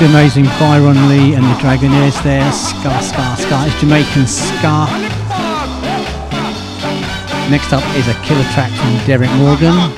[0.03, 2.51] The amazing Byron Lee and the Dragonaires there.
[2.51, 3.67] Ska, ska, ska.
[3.67, 4.87] It's Jamaican ska.
[7.49, 9.93] Next up is a killer track from Derrick Morgan.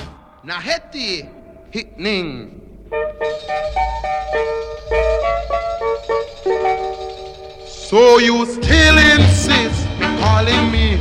[7.67, 9.89] So you still insist
[10.21, 10.97] calling me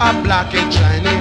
[0.00, 1.18] a black and shiny.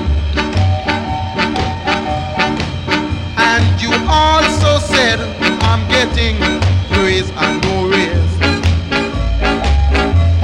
[3.35, 5.19] And you also said
[5.63, 8.33] I'm getting praise and no raise.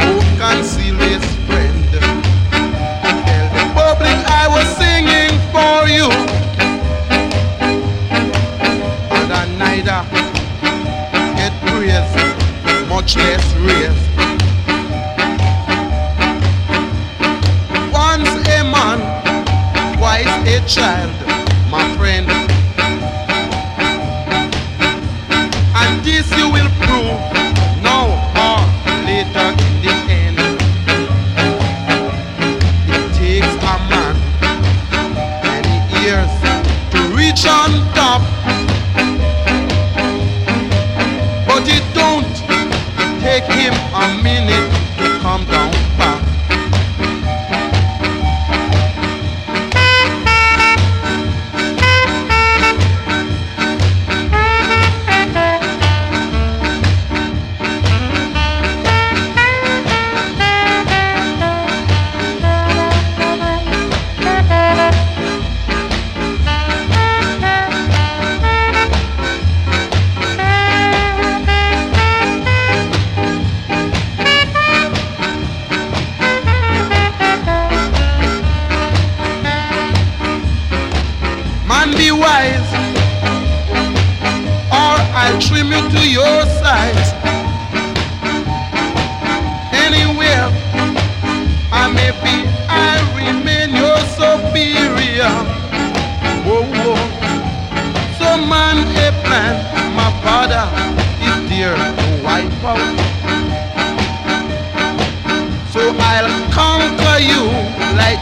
[0.01, 1.79] Who conceal this friend?
[3.25, 6.07] Tell the public I was singing for you.
[9.17, 10.01] And I neither
[11.39, 12.13] get praise,
[12.89, 14.01] much less raise.
[17.93, 18.99] Once a man,
[19.97, 21.10] twice a child,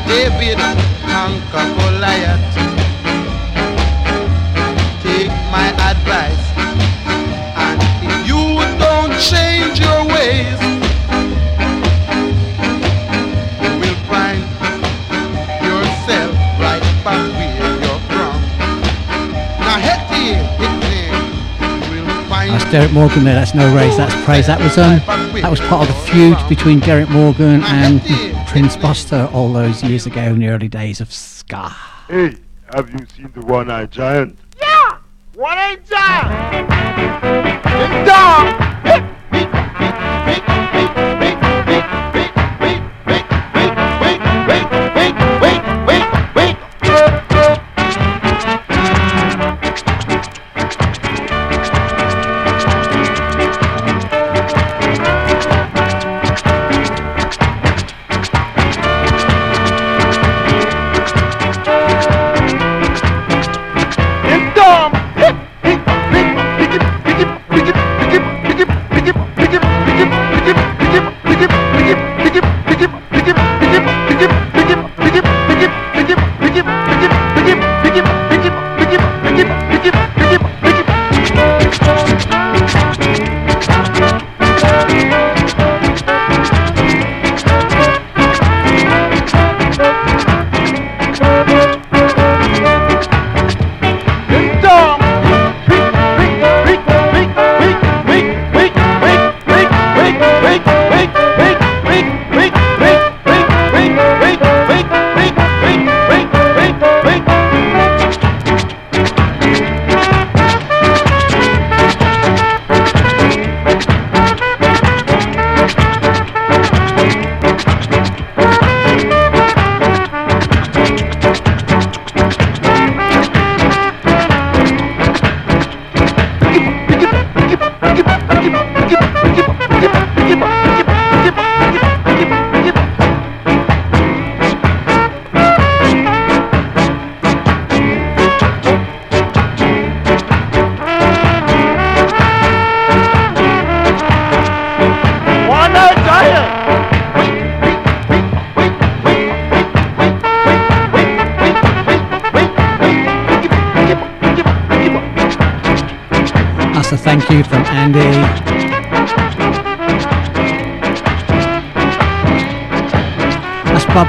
[0.10, 0.58] David
[1.06, 2.42] conquer Goliath.
[5.04, 6.46] Take my advice,
[7.56, 10.60] and if you don't change your ways,
[13.62, 14.42] you will find
[15.62, 18.42] yourself right back where you're from.
[19.62, 20.42] Now, head here,
[22.50, 23.36] That's Derrick Morgan there.
[23.36, 23.96] That's no race.
[23.96, 24.48] That's praise.
[24.48, 25.02] That was um,
[25.40, 28.02] that was part of the feud between Derrick Morgan and
[28.50, 31.70] Prince Buster all those years ago in the early days of ska.
[32.08, 32.36] Hey,
[32.74, 34.40] have you seen the one-eyed giant?
[34.60, 34.98] Yeah!
[35.36, 36.68] One ain't giant!
[37.64, 38.69] It's dog!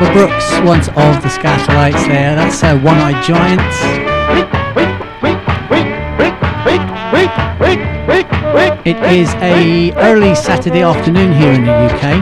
[0.00, 2.34] That's Brooks, once of the Skatalites there.
[2.34, 3.60] That's uh, One Eyed Giant.
[8.86, 12.14] It is a early Saturday afternoon here in the UK.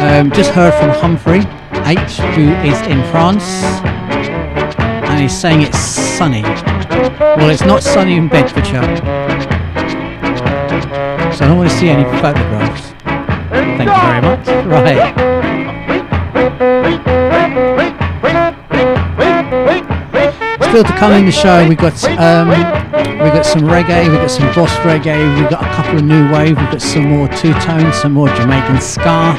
[0.00, 1.40] Um, just heard from Humphrey
[1.84, 3.42] H, who is in France,
[3.82, 6.42] and he's saying it's sunny.
[7.18, 8.96] Well, it's not sunny in Bedfordshire,
[11.32, 12.92] so I don't want to see any photographs.
[13.76, 14.46] Thank you very much.
[14.66, 15.31] Right.
[20.72, 24.30] Still to come in the show, we got um, we got some reggae, we've got
[24.30, 27.52] some boss reggae, we've got a couple of new wave, we've got some more two
[27.60, 29.38] tone, some more Jamaican ska.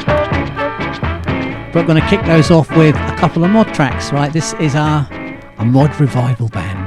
[1.72, 4.12] But we're going to kick those off with a couple of mod tracks.
[4.12, 5.08] Right, this is our
[5.58, 6.83] a mod revival bands.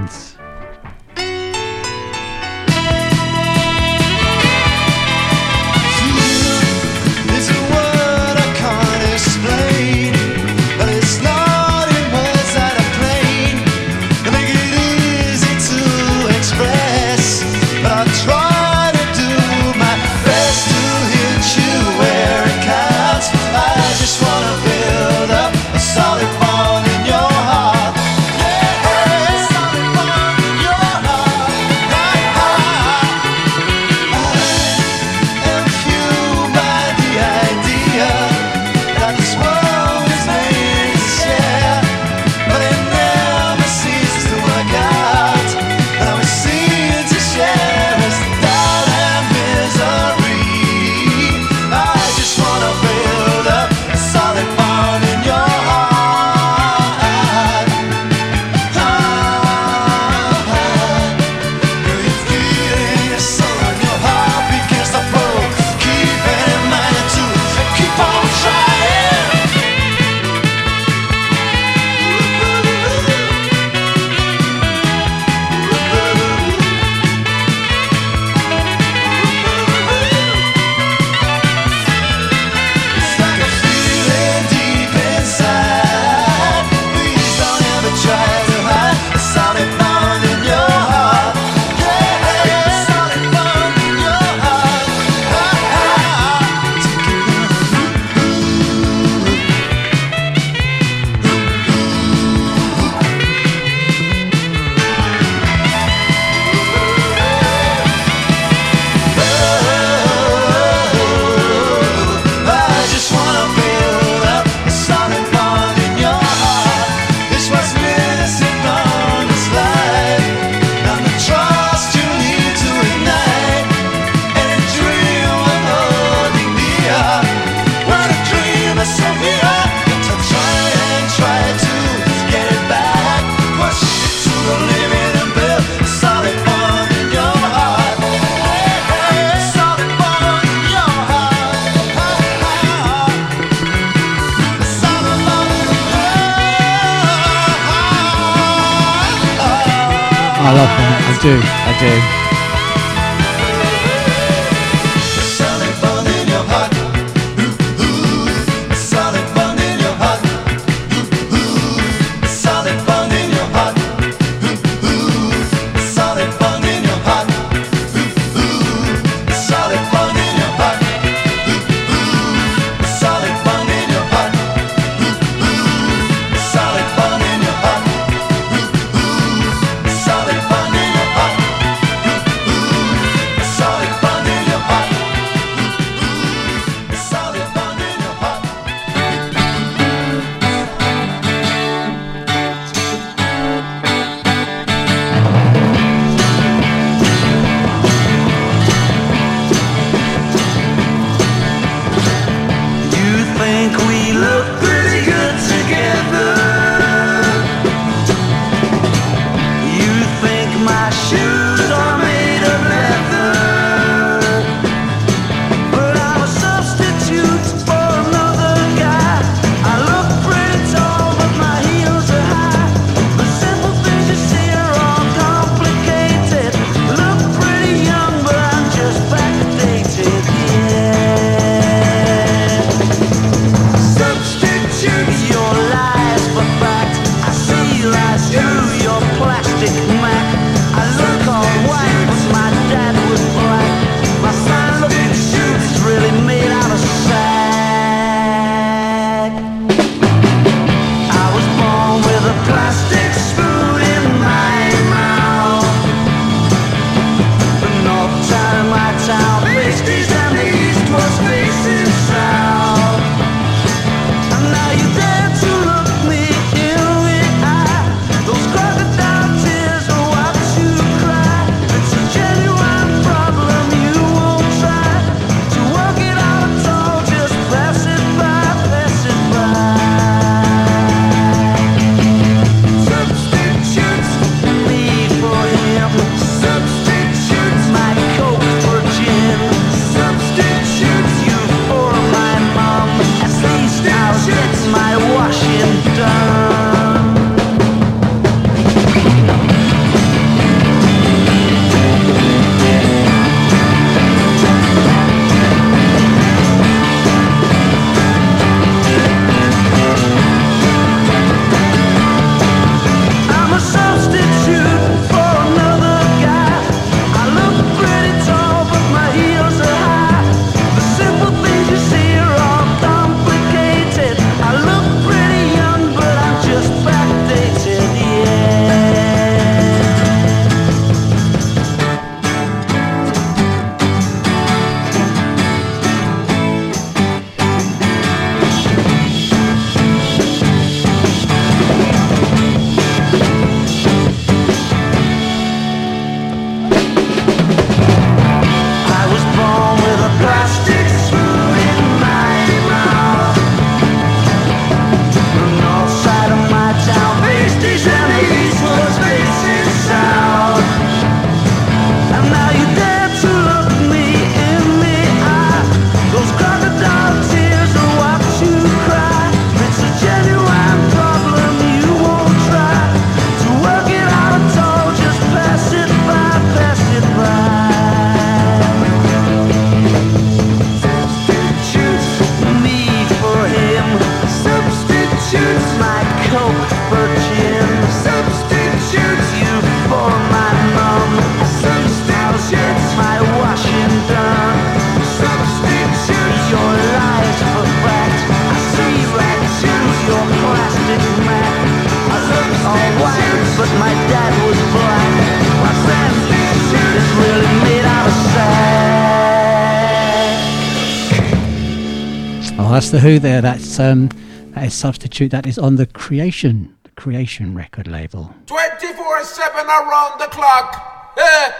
[412.91, 413.41] that's the Who there.
[413.41, 414.07] That's um,
[414.53, 415.29] that is substitute.
[415.31, 418.33] That is on the Creation the Creation record label.
[418.45, 421.13] Twenty four seven around the clock.
[421.17, 421.51] Eh.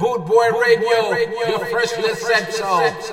[0.00, 3.10] Boot Boy Boot Radio, boy, radio, your radio, freshness, freshness, freshness,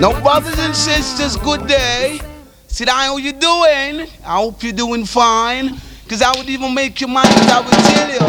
[0.00, 2.20] Now, brothers and sisters, good day.
[2.68, 4.06] Said, how you doing?
[4.24, 5.76] I hope you're doing fine.
[6.08, 8.20] Cause I would even make you mad if I would tell you.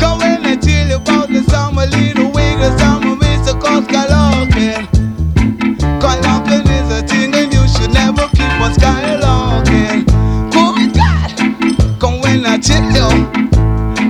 [0.00, 3.44] Go in and tell you about the summer little wig, the summer Mr.
[3.44, 4.88] the cost galocking.
[6.00, 10.08] Galocking is a thing and you should never keep on skylocking.
[10.54, 12.00] Oh my God!
[12.00, 13.08] come in and tell you.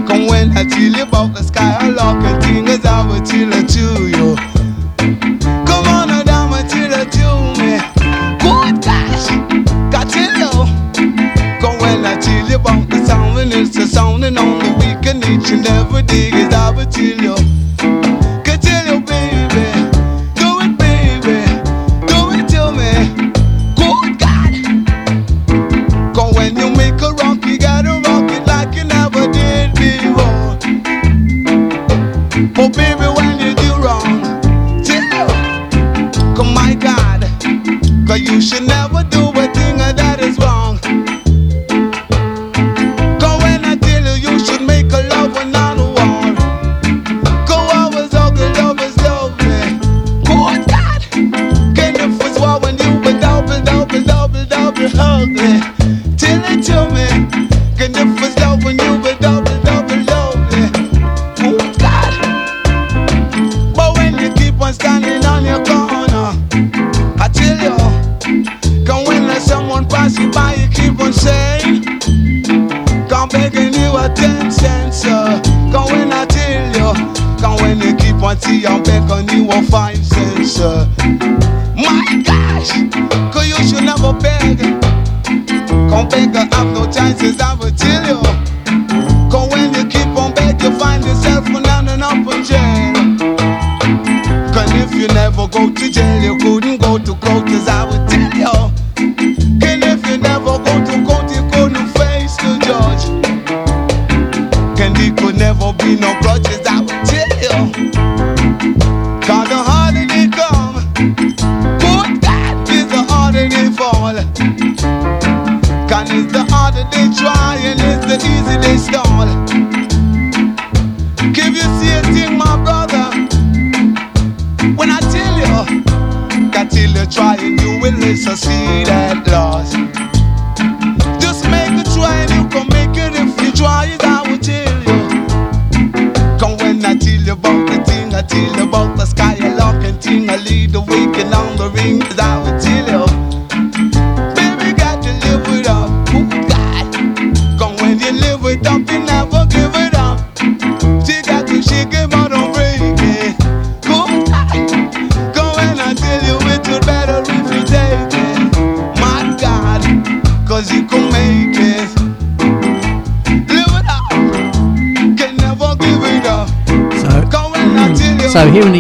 [0.07, 4.07] Come in and tell you about the skylocking thing as I would tell it to
[4.17, 4.48] you.
[15.49, 17.58] You never dig it, I would chill you.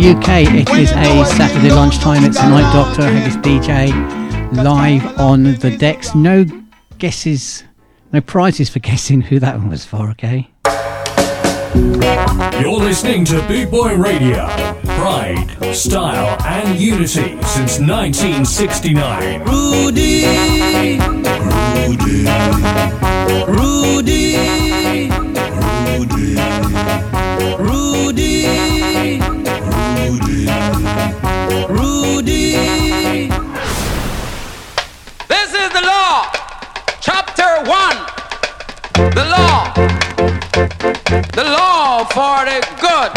[0.08, 2.24] UK, it is a Saturday lunchtime.
[2.24, 3.92] It's a Night Doctor, Haggis DJ,
[4.54, 6.14] live on the decks.
[6.14, 6.46] No
[6.96, 7.64] guesses,
[8.10, 10.48] no prizes for guessing who that one was for, okay?
[12.58, 14.46] You're listening to Boot Boy Radio.
[14.96, 19.42] Pride, style, and unity since 1969.
[19.42, 20.24] Rudy!
[21.84, 22.24] Rudy!
[23.52, 24.38] Rudy!
[25.98, 26.38] Rudy!
[27.58, 28.77] Rudy!
[35.80, 36.30] the law.
[37.00, 37.96] Chapter 1.
[39.14, 39.72] The law.
[41.32, 43.12] The law for the good.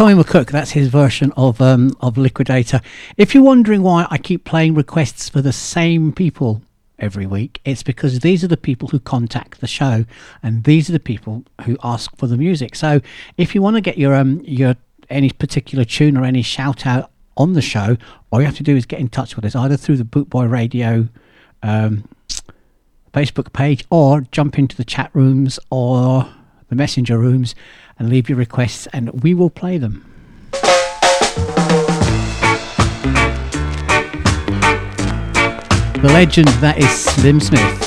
[0.00, 0.50] Tommy McCook.
[0.50, 2.80] That's his version of um, of Liquidator.
[3.18, 6.62] If you're wondering why I keep playing requests for the same people
[6.98, 10.06] every week, it's because these are the people who contact the show,
[10.42, 12.76] and these are the people who ask for the music.
[12.76, 13.02] So
[13.36, 14.74] if you want to get your um your
[15.10, 17.98] any particular tune or any shout out on the show,
[18.30, 20.50] all you have to do is get in touch with us either through the Bootboy
[20.50, 21.08] Radio.
[21.62, 22.08] Um,
[23.12, 26.26] Facebook page or jump into the chat rooms or
[26.70, 27.54] the messenger rooms
[27.98, 30.06] and leave your requests and we will play them.
[36.00, 37.79] The legend that is Slim Smith.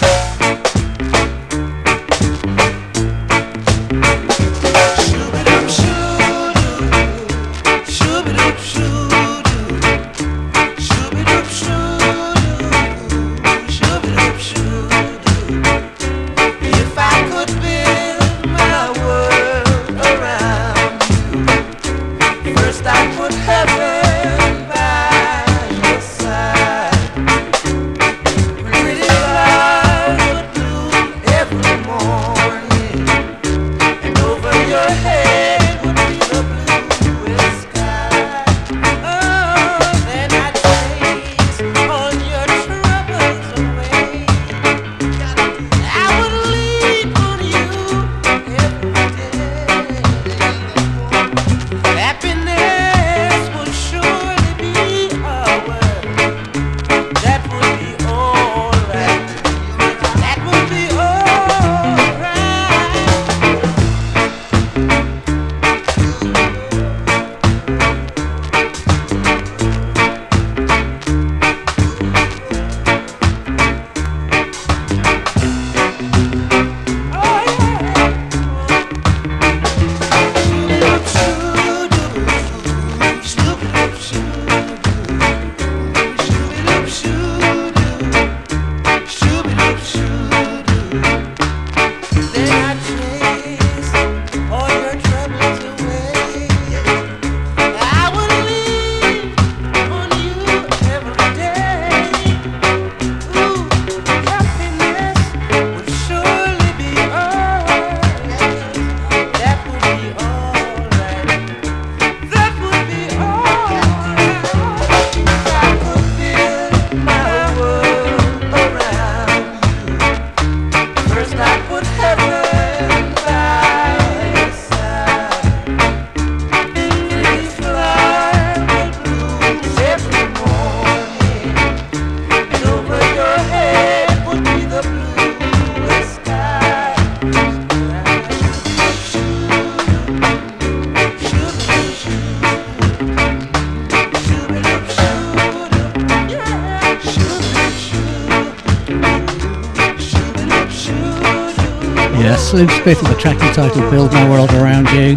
[153.23, 155.15] Track entitled Build My World Around You.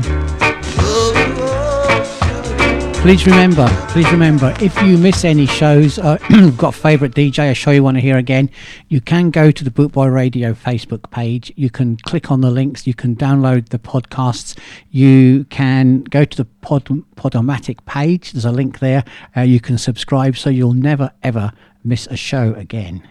[3.03, 7.51] Please remember, please remember, if you miss any shows, uh, you've got a favourite DJ,
[7.51, 8.49] a show you want to hear again,
[8.87, 11.53] you can go to the Bootboy Radio Facebook page.
[11.57, 12.87] You can click on the links.
[12.87, 14.57] You can download the podcasts.
[14.93, 16.85] You can go to the Pod,
[17.17, 18.31] Podomatic page.
[18.31, 19.03] There's a link there.
[19.37, 21.51] Uh, you can subscribe so you'll never ever
[21.83, 23.03] miss a show again.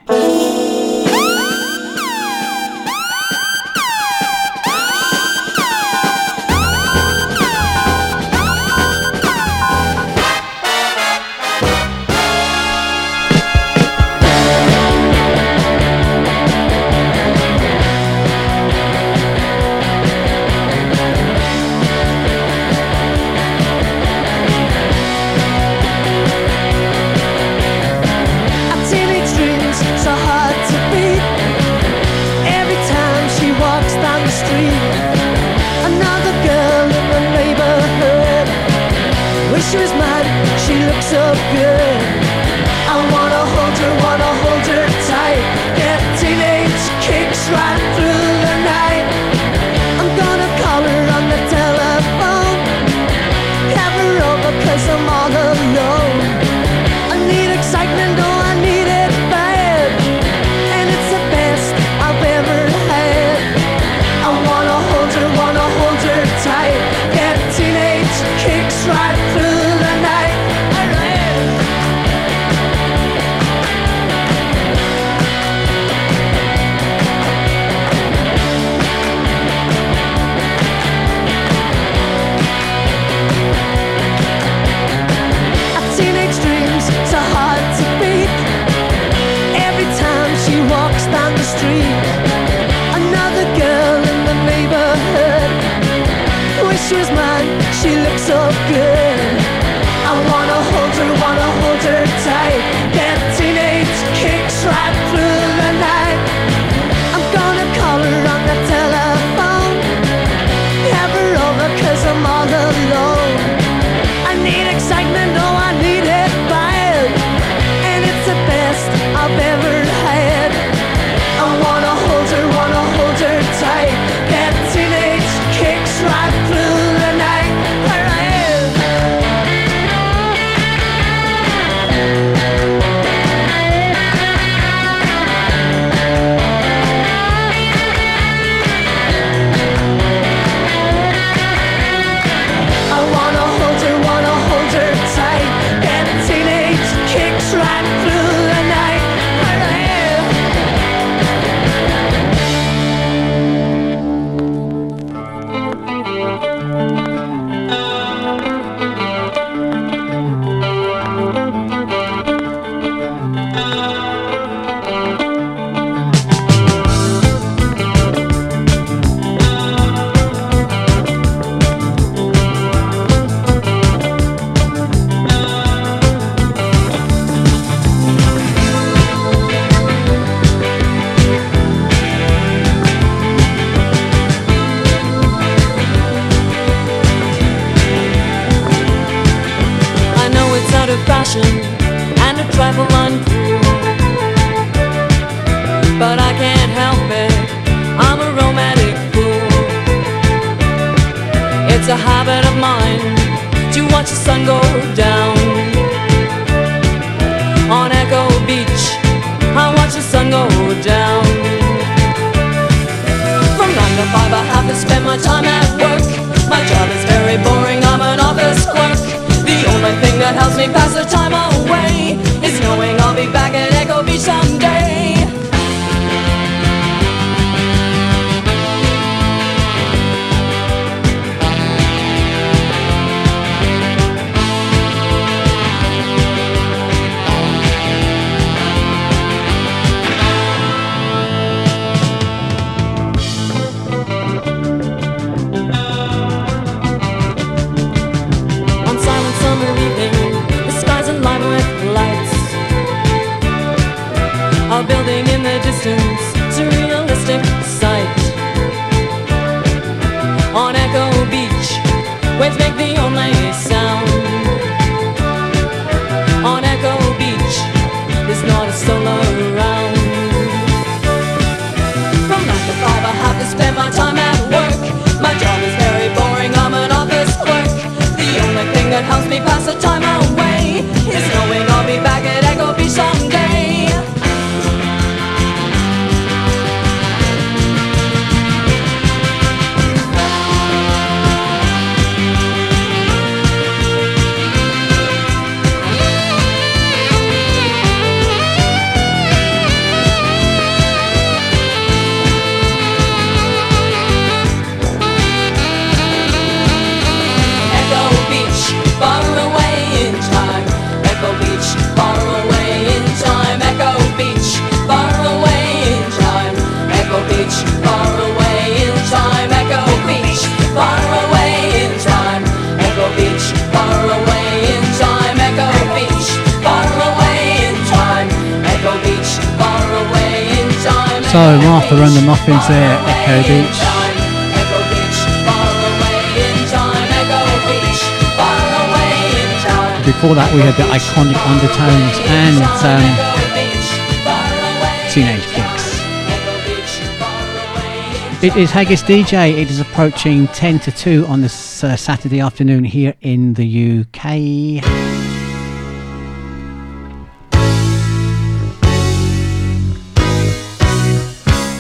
[348.56, 349.52] This is Haggis DJ.
[349.52, 354.82] It is approaching 10 to 2 on this uh, Saturday afternoon here in the UK.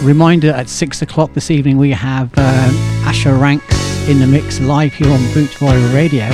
[0.03, 2.75] Reminder at 6 o'clock this evening we have um,
[3.07, 6.27] Asher Ranks in the mix live here on Bootboy Radio.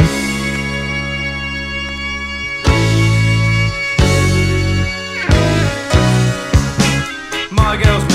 [7.51, 8.10] My girl's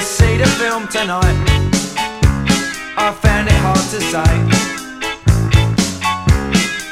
[0.00, 1.36] to see the film tonight.
[2.96, 4.32] I found it hard to say.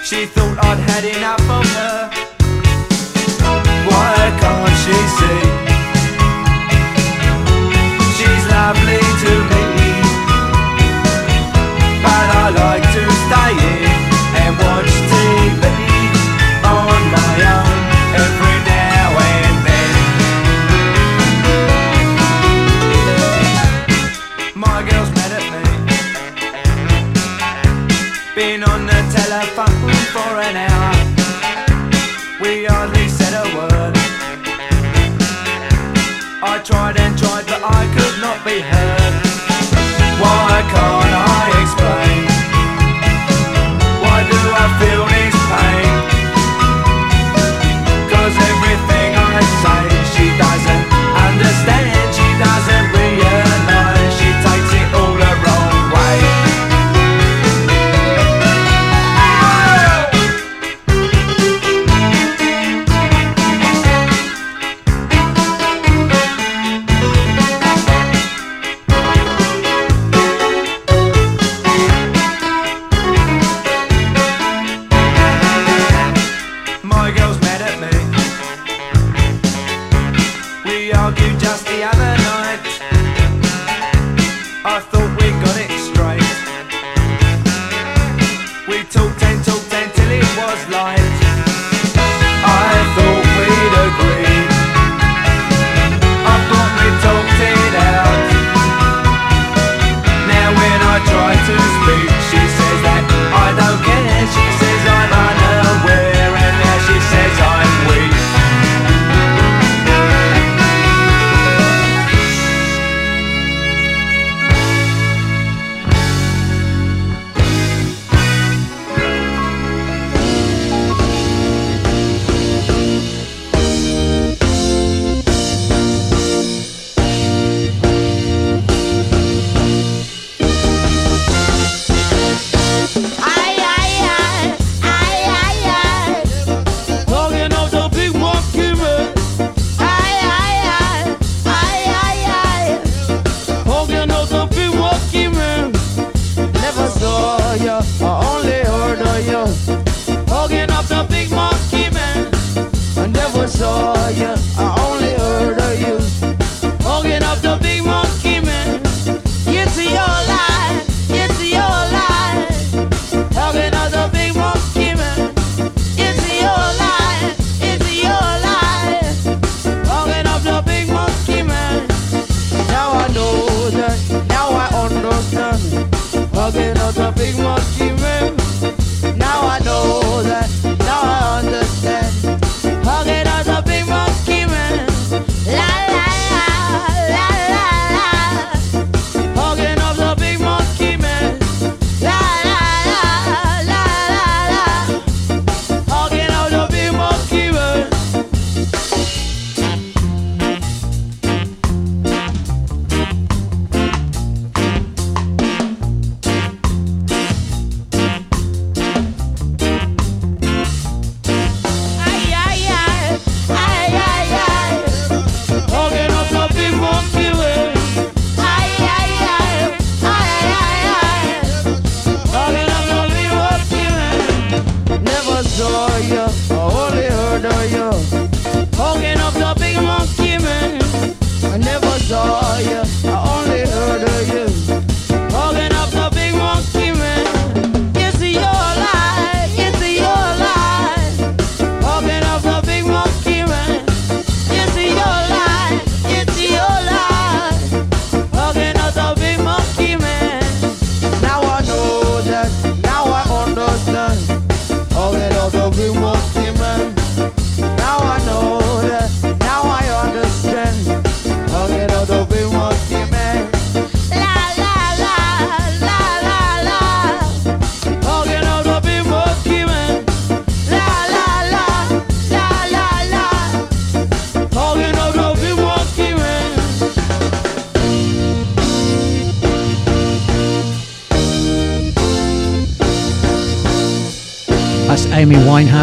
[0.05, 2.11] She thought I'd had enough of her.
[3.89, 5.43] Why can't she see?
[8.17, 9.68] She's lovely to me.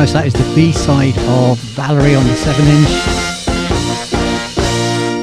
[0.06, 0.14] Winehouse.
[0.14, 2.90] That is the B side of Valerie on the 7 inch.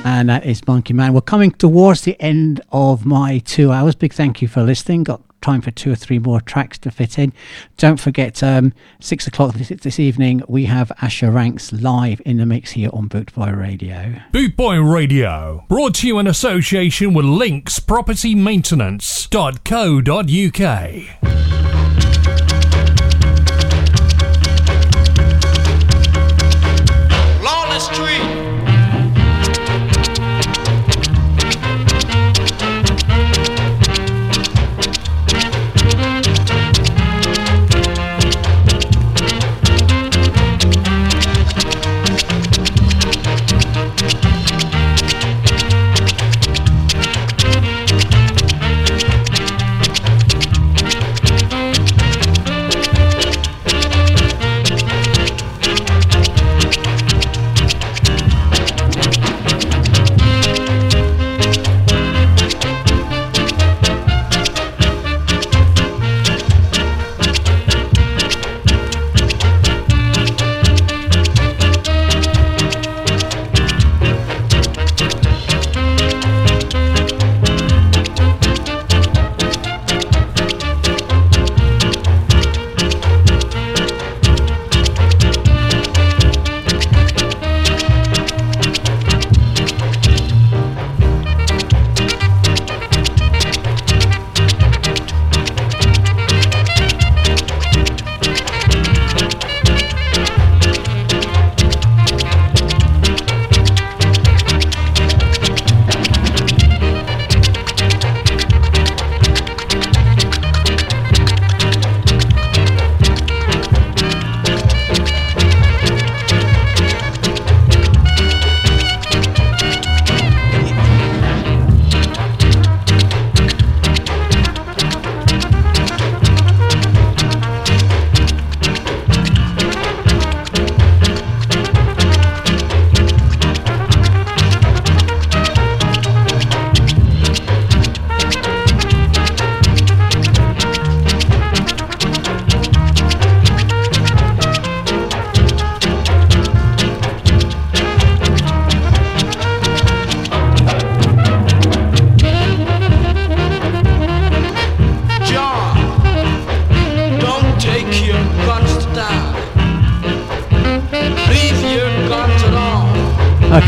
[0.04, 1.12] And that is Monkey Man.
[1.14, 3.94] We're coming towards the end of my two hours.
[3.94, 5.04] Big thank you for listening.
[5.04, 7.32] Got time for two or three more tracks to fit in.
[7.76, 12.46] Don't forget, um, six o'clock this, this evening, we have Asher Ranks live in the
[12.46, 14.20] mix here on Boot Boy Radio.
[14.32, 17.80] Bootboy Radio, brought to you in association with Links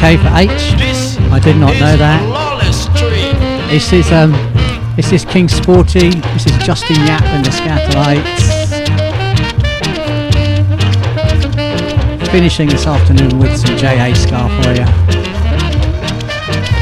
[0.04, 0.50] for H.
[1.32, 2.20] I did not know that.
[3.70, 4.32] This is um,
[4.96, 6.10] this is King Sporty.
[6.34, 8.44] This is Justin Yap and the Skatalites.
[12.30, 14.84] Finishing this afternoon with some JA Ska for you.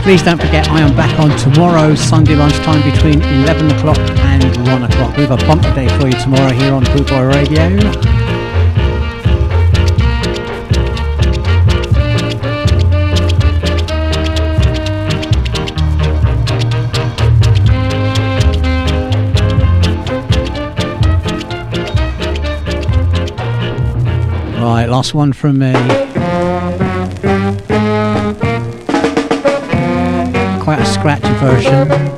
[0.02, 4.82] Please don't forget I am back on tomorrow, Sunday lunchtime between 11 o'clock and 1
[4.82, 5.16] o'clock.
[5.16, 8.11] We have a bumper day for you tomorrow here on Boot Boy Radio.
[24.62, 25.72] Right, last one from me.
[30.62, 32.11] Quite a scratchy version.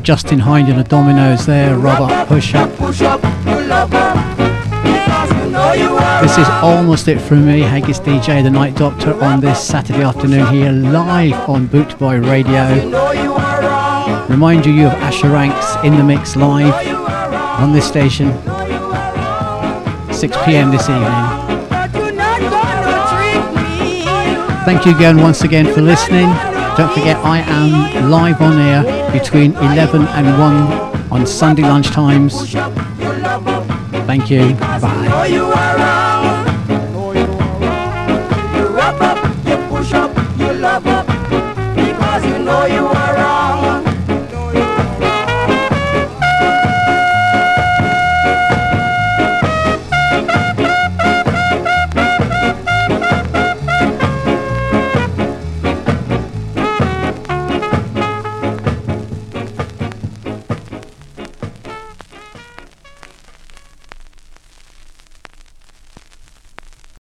[0.00, 2.70] Justin Hind and the Dominoes there, Rub Up Push Up.
[6.22, 10.46] This is almost it from me, Haggis DJ, the Night Doctor, on this Saturday afternoon
[10.52, 12.68] here live on Boot Boy Radio.
[14.28, 16.74] Remind you, you have Asher Ranks in the mix live
[17.60, 18.32] on this station,
[20.12, 21.46] 6 pm this evening.
[24.64, 26.26] Thank you again, once again, for listening.
[26.76, 32.52] Don't forget, I am live on air between 11 and 1 on Sunday lunchtimes.
[34.06, 34.54] Thank you.
[34.54, 35.08] Bye.
[35.10, 35.95] Oh,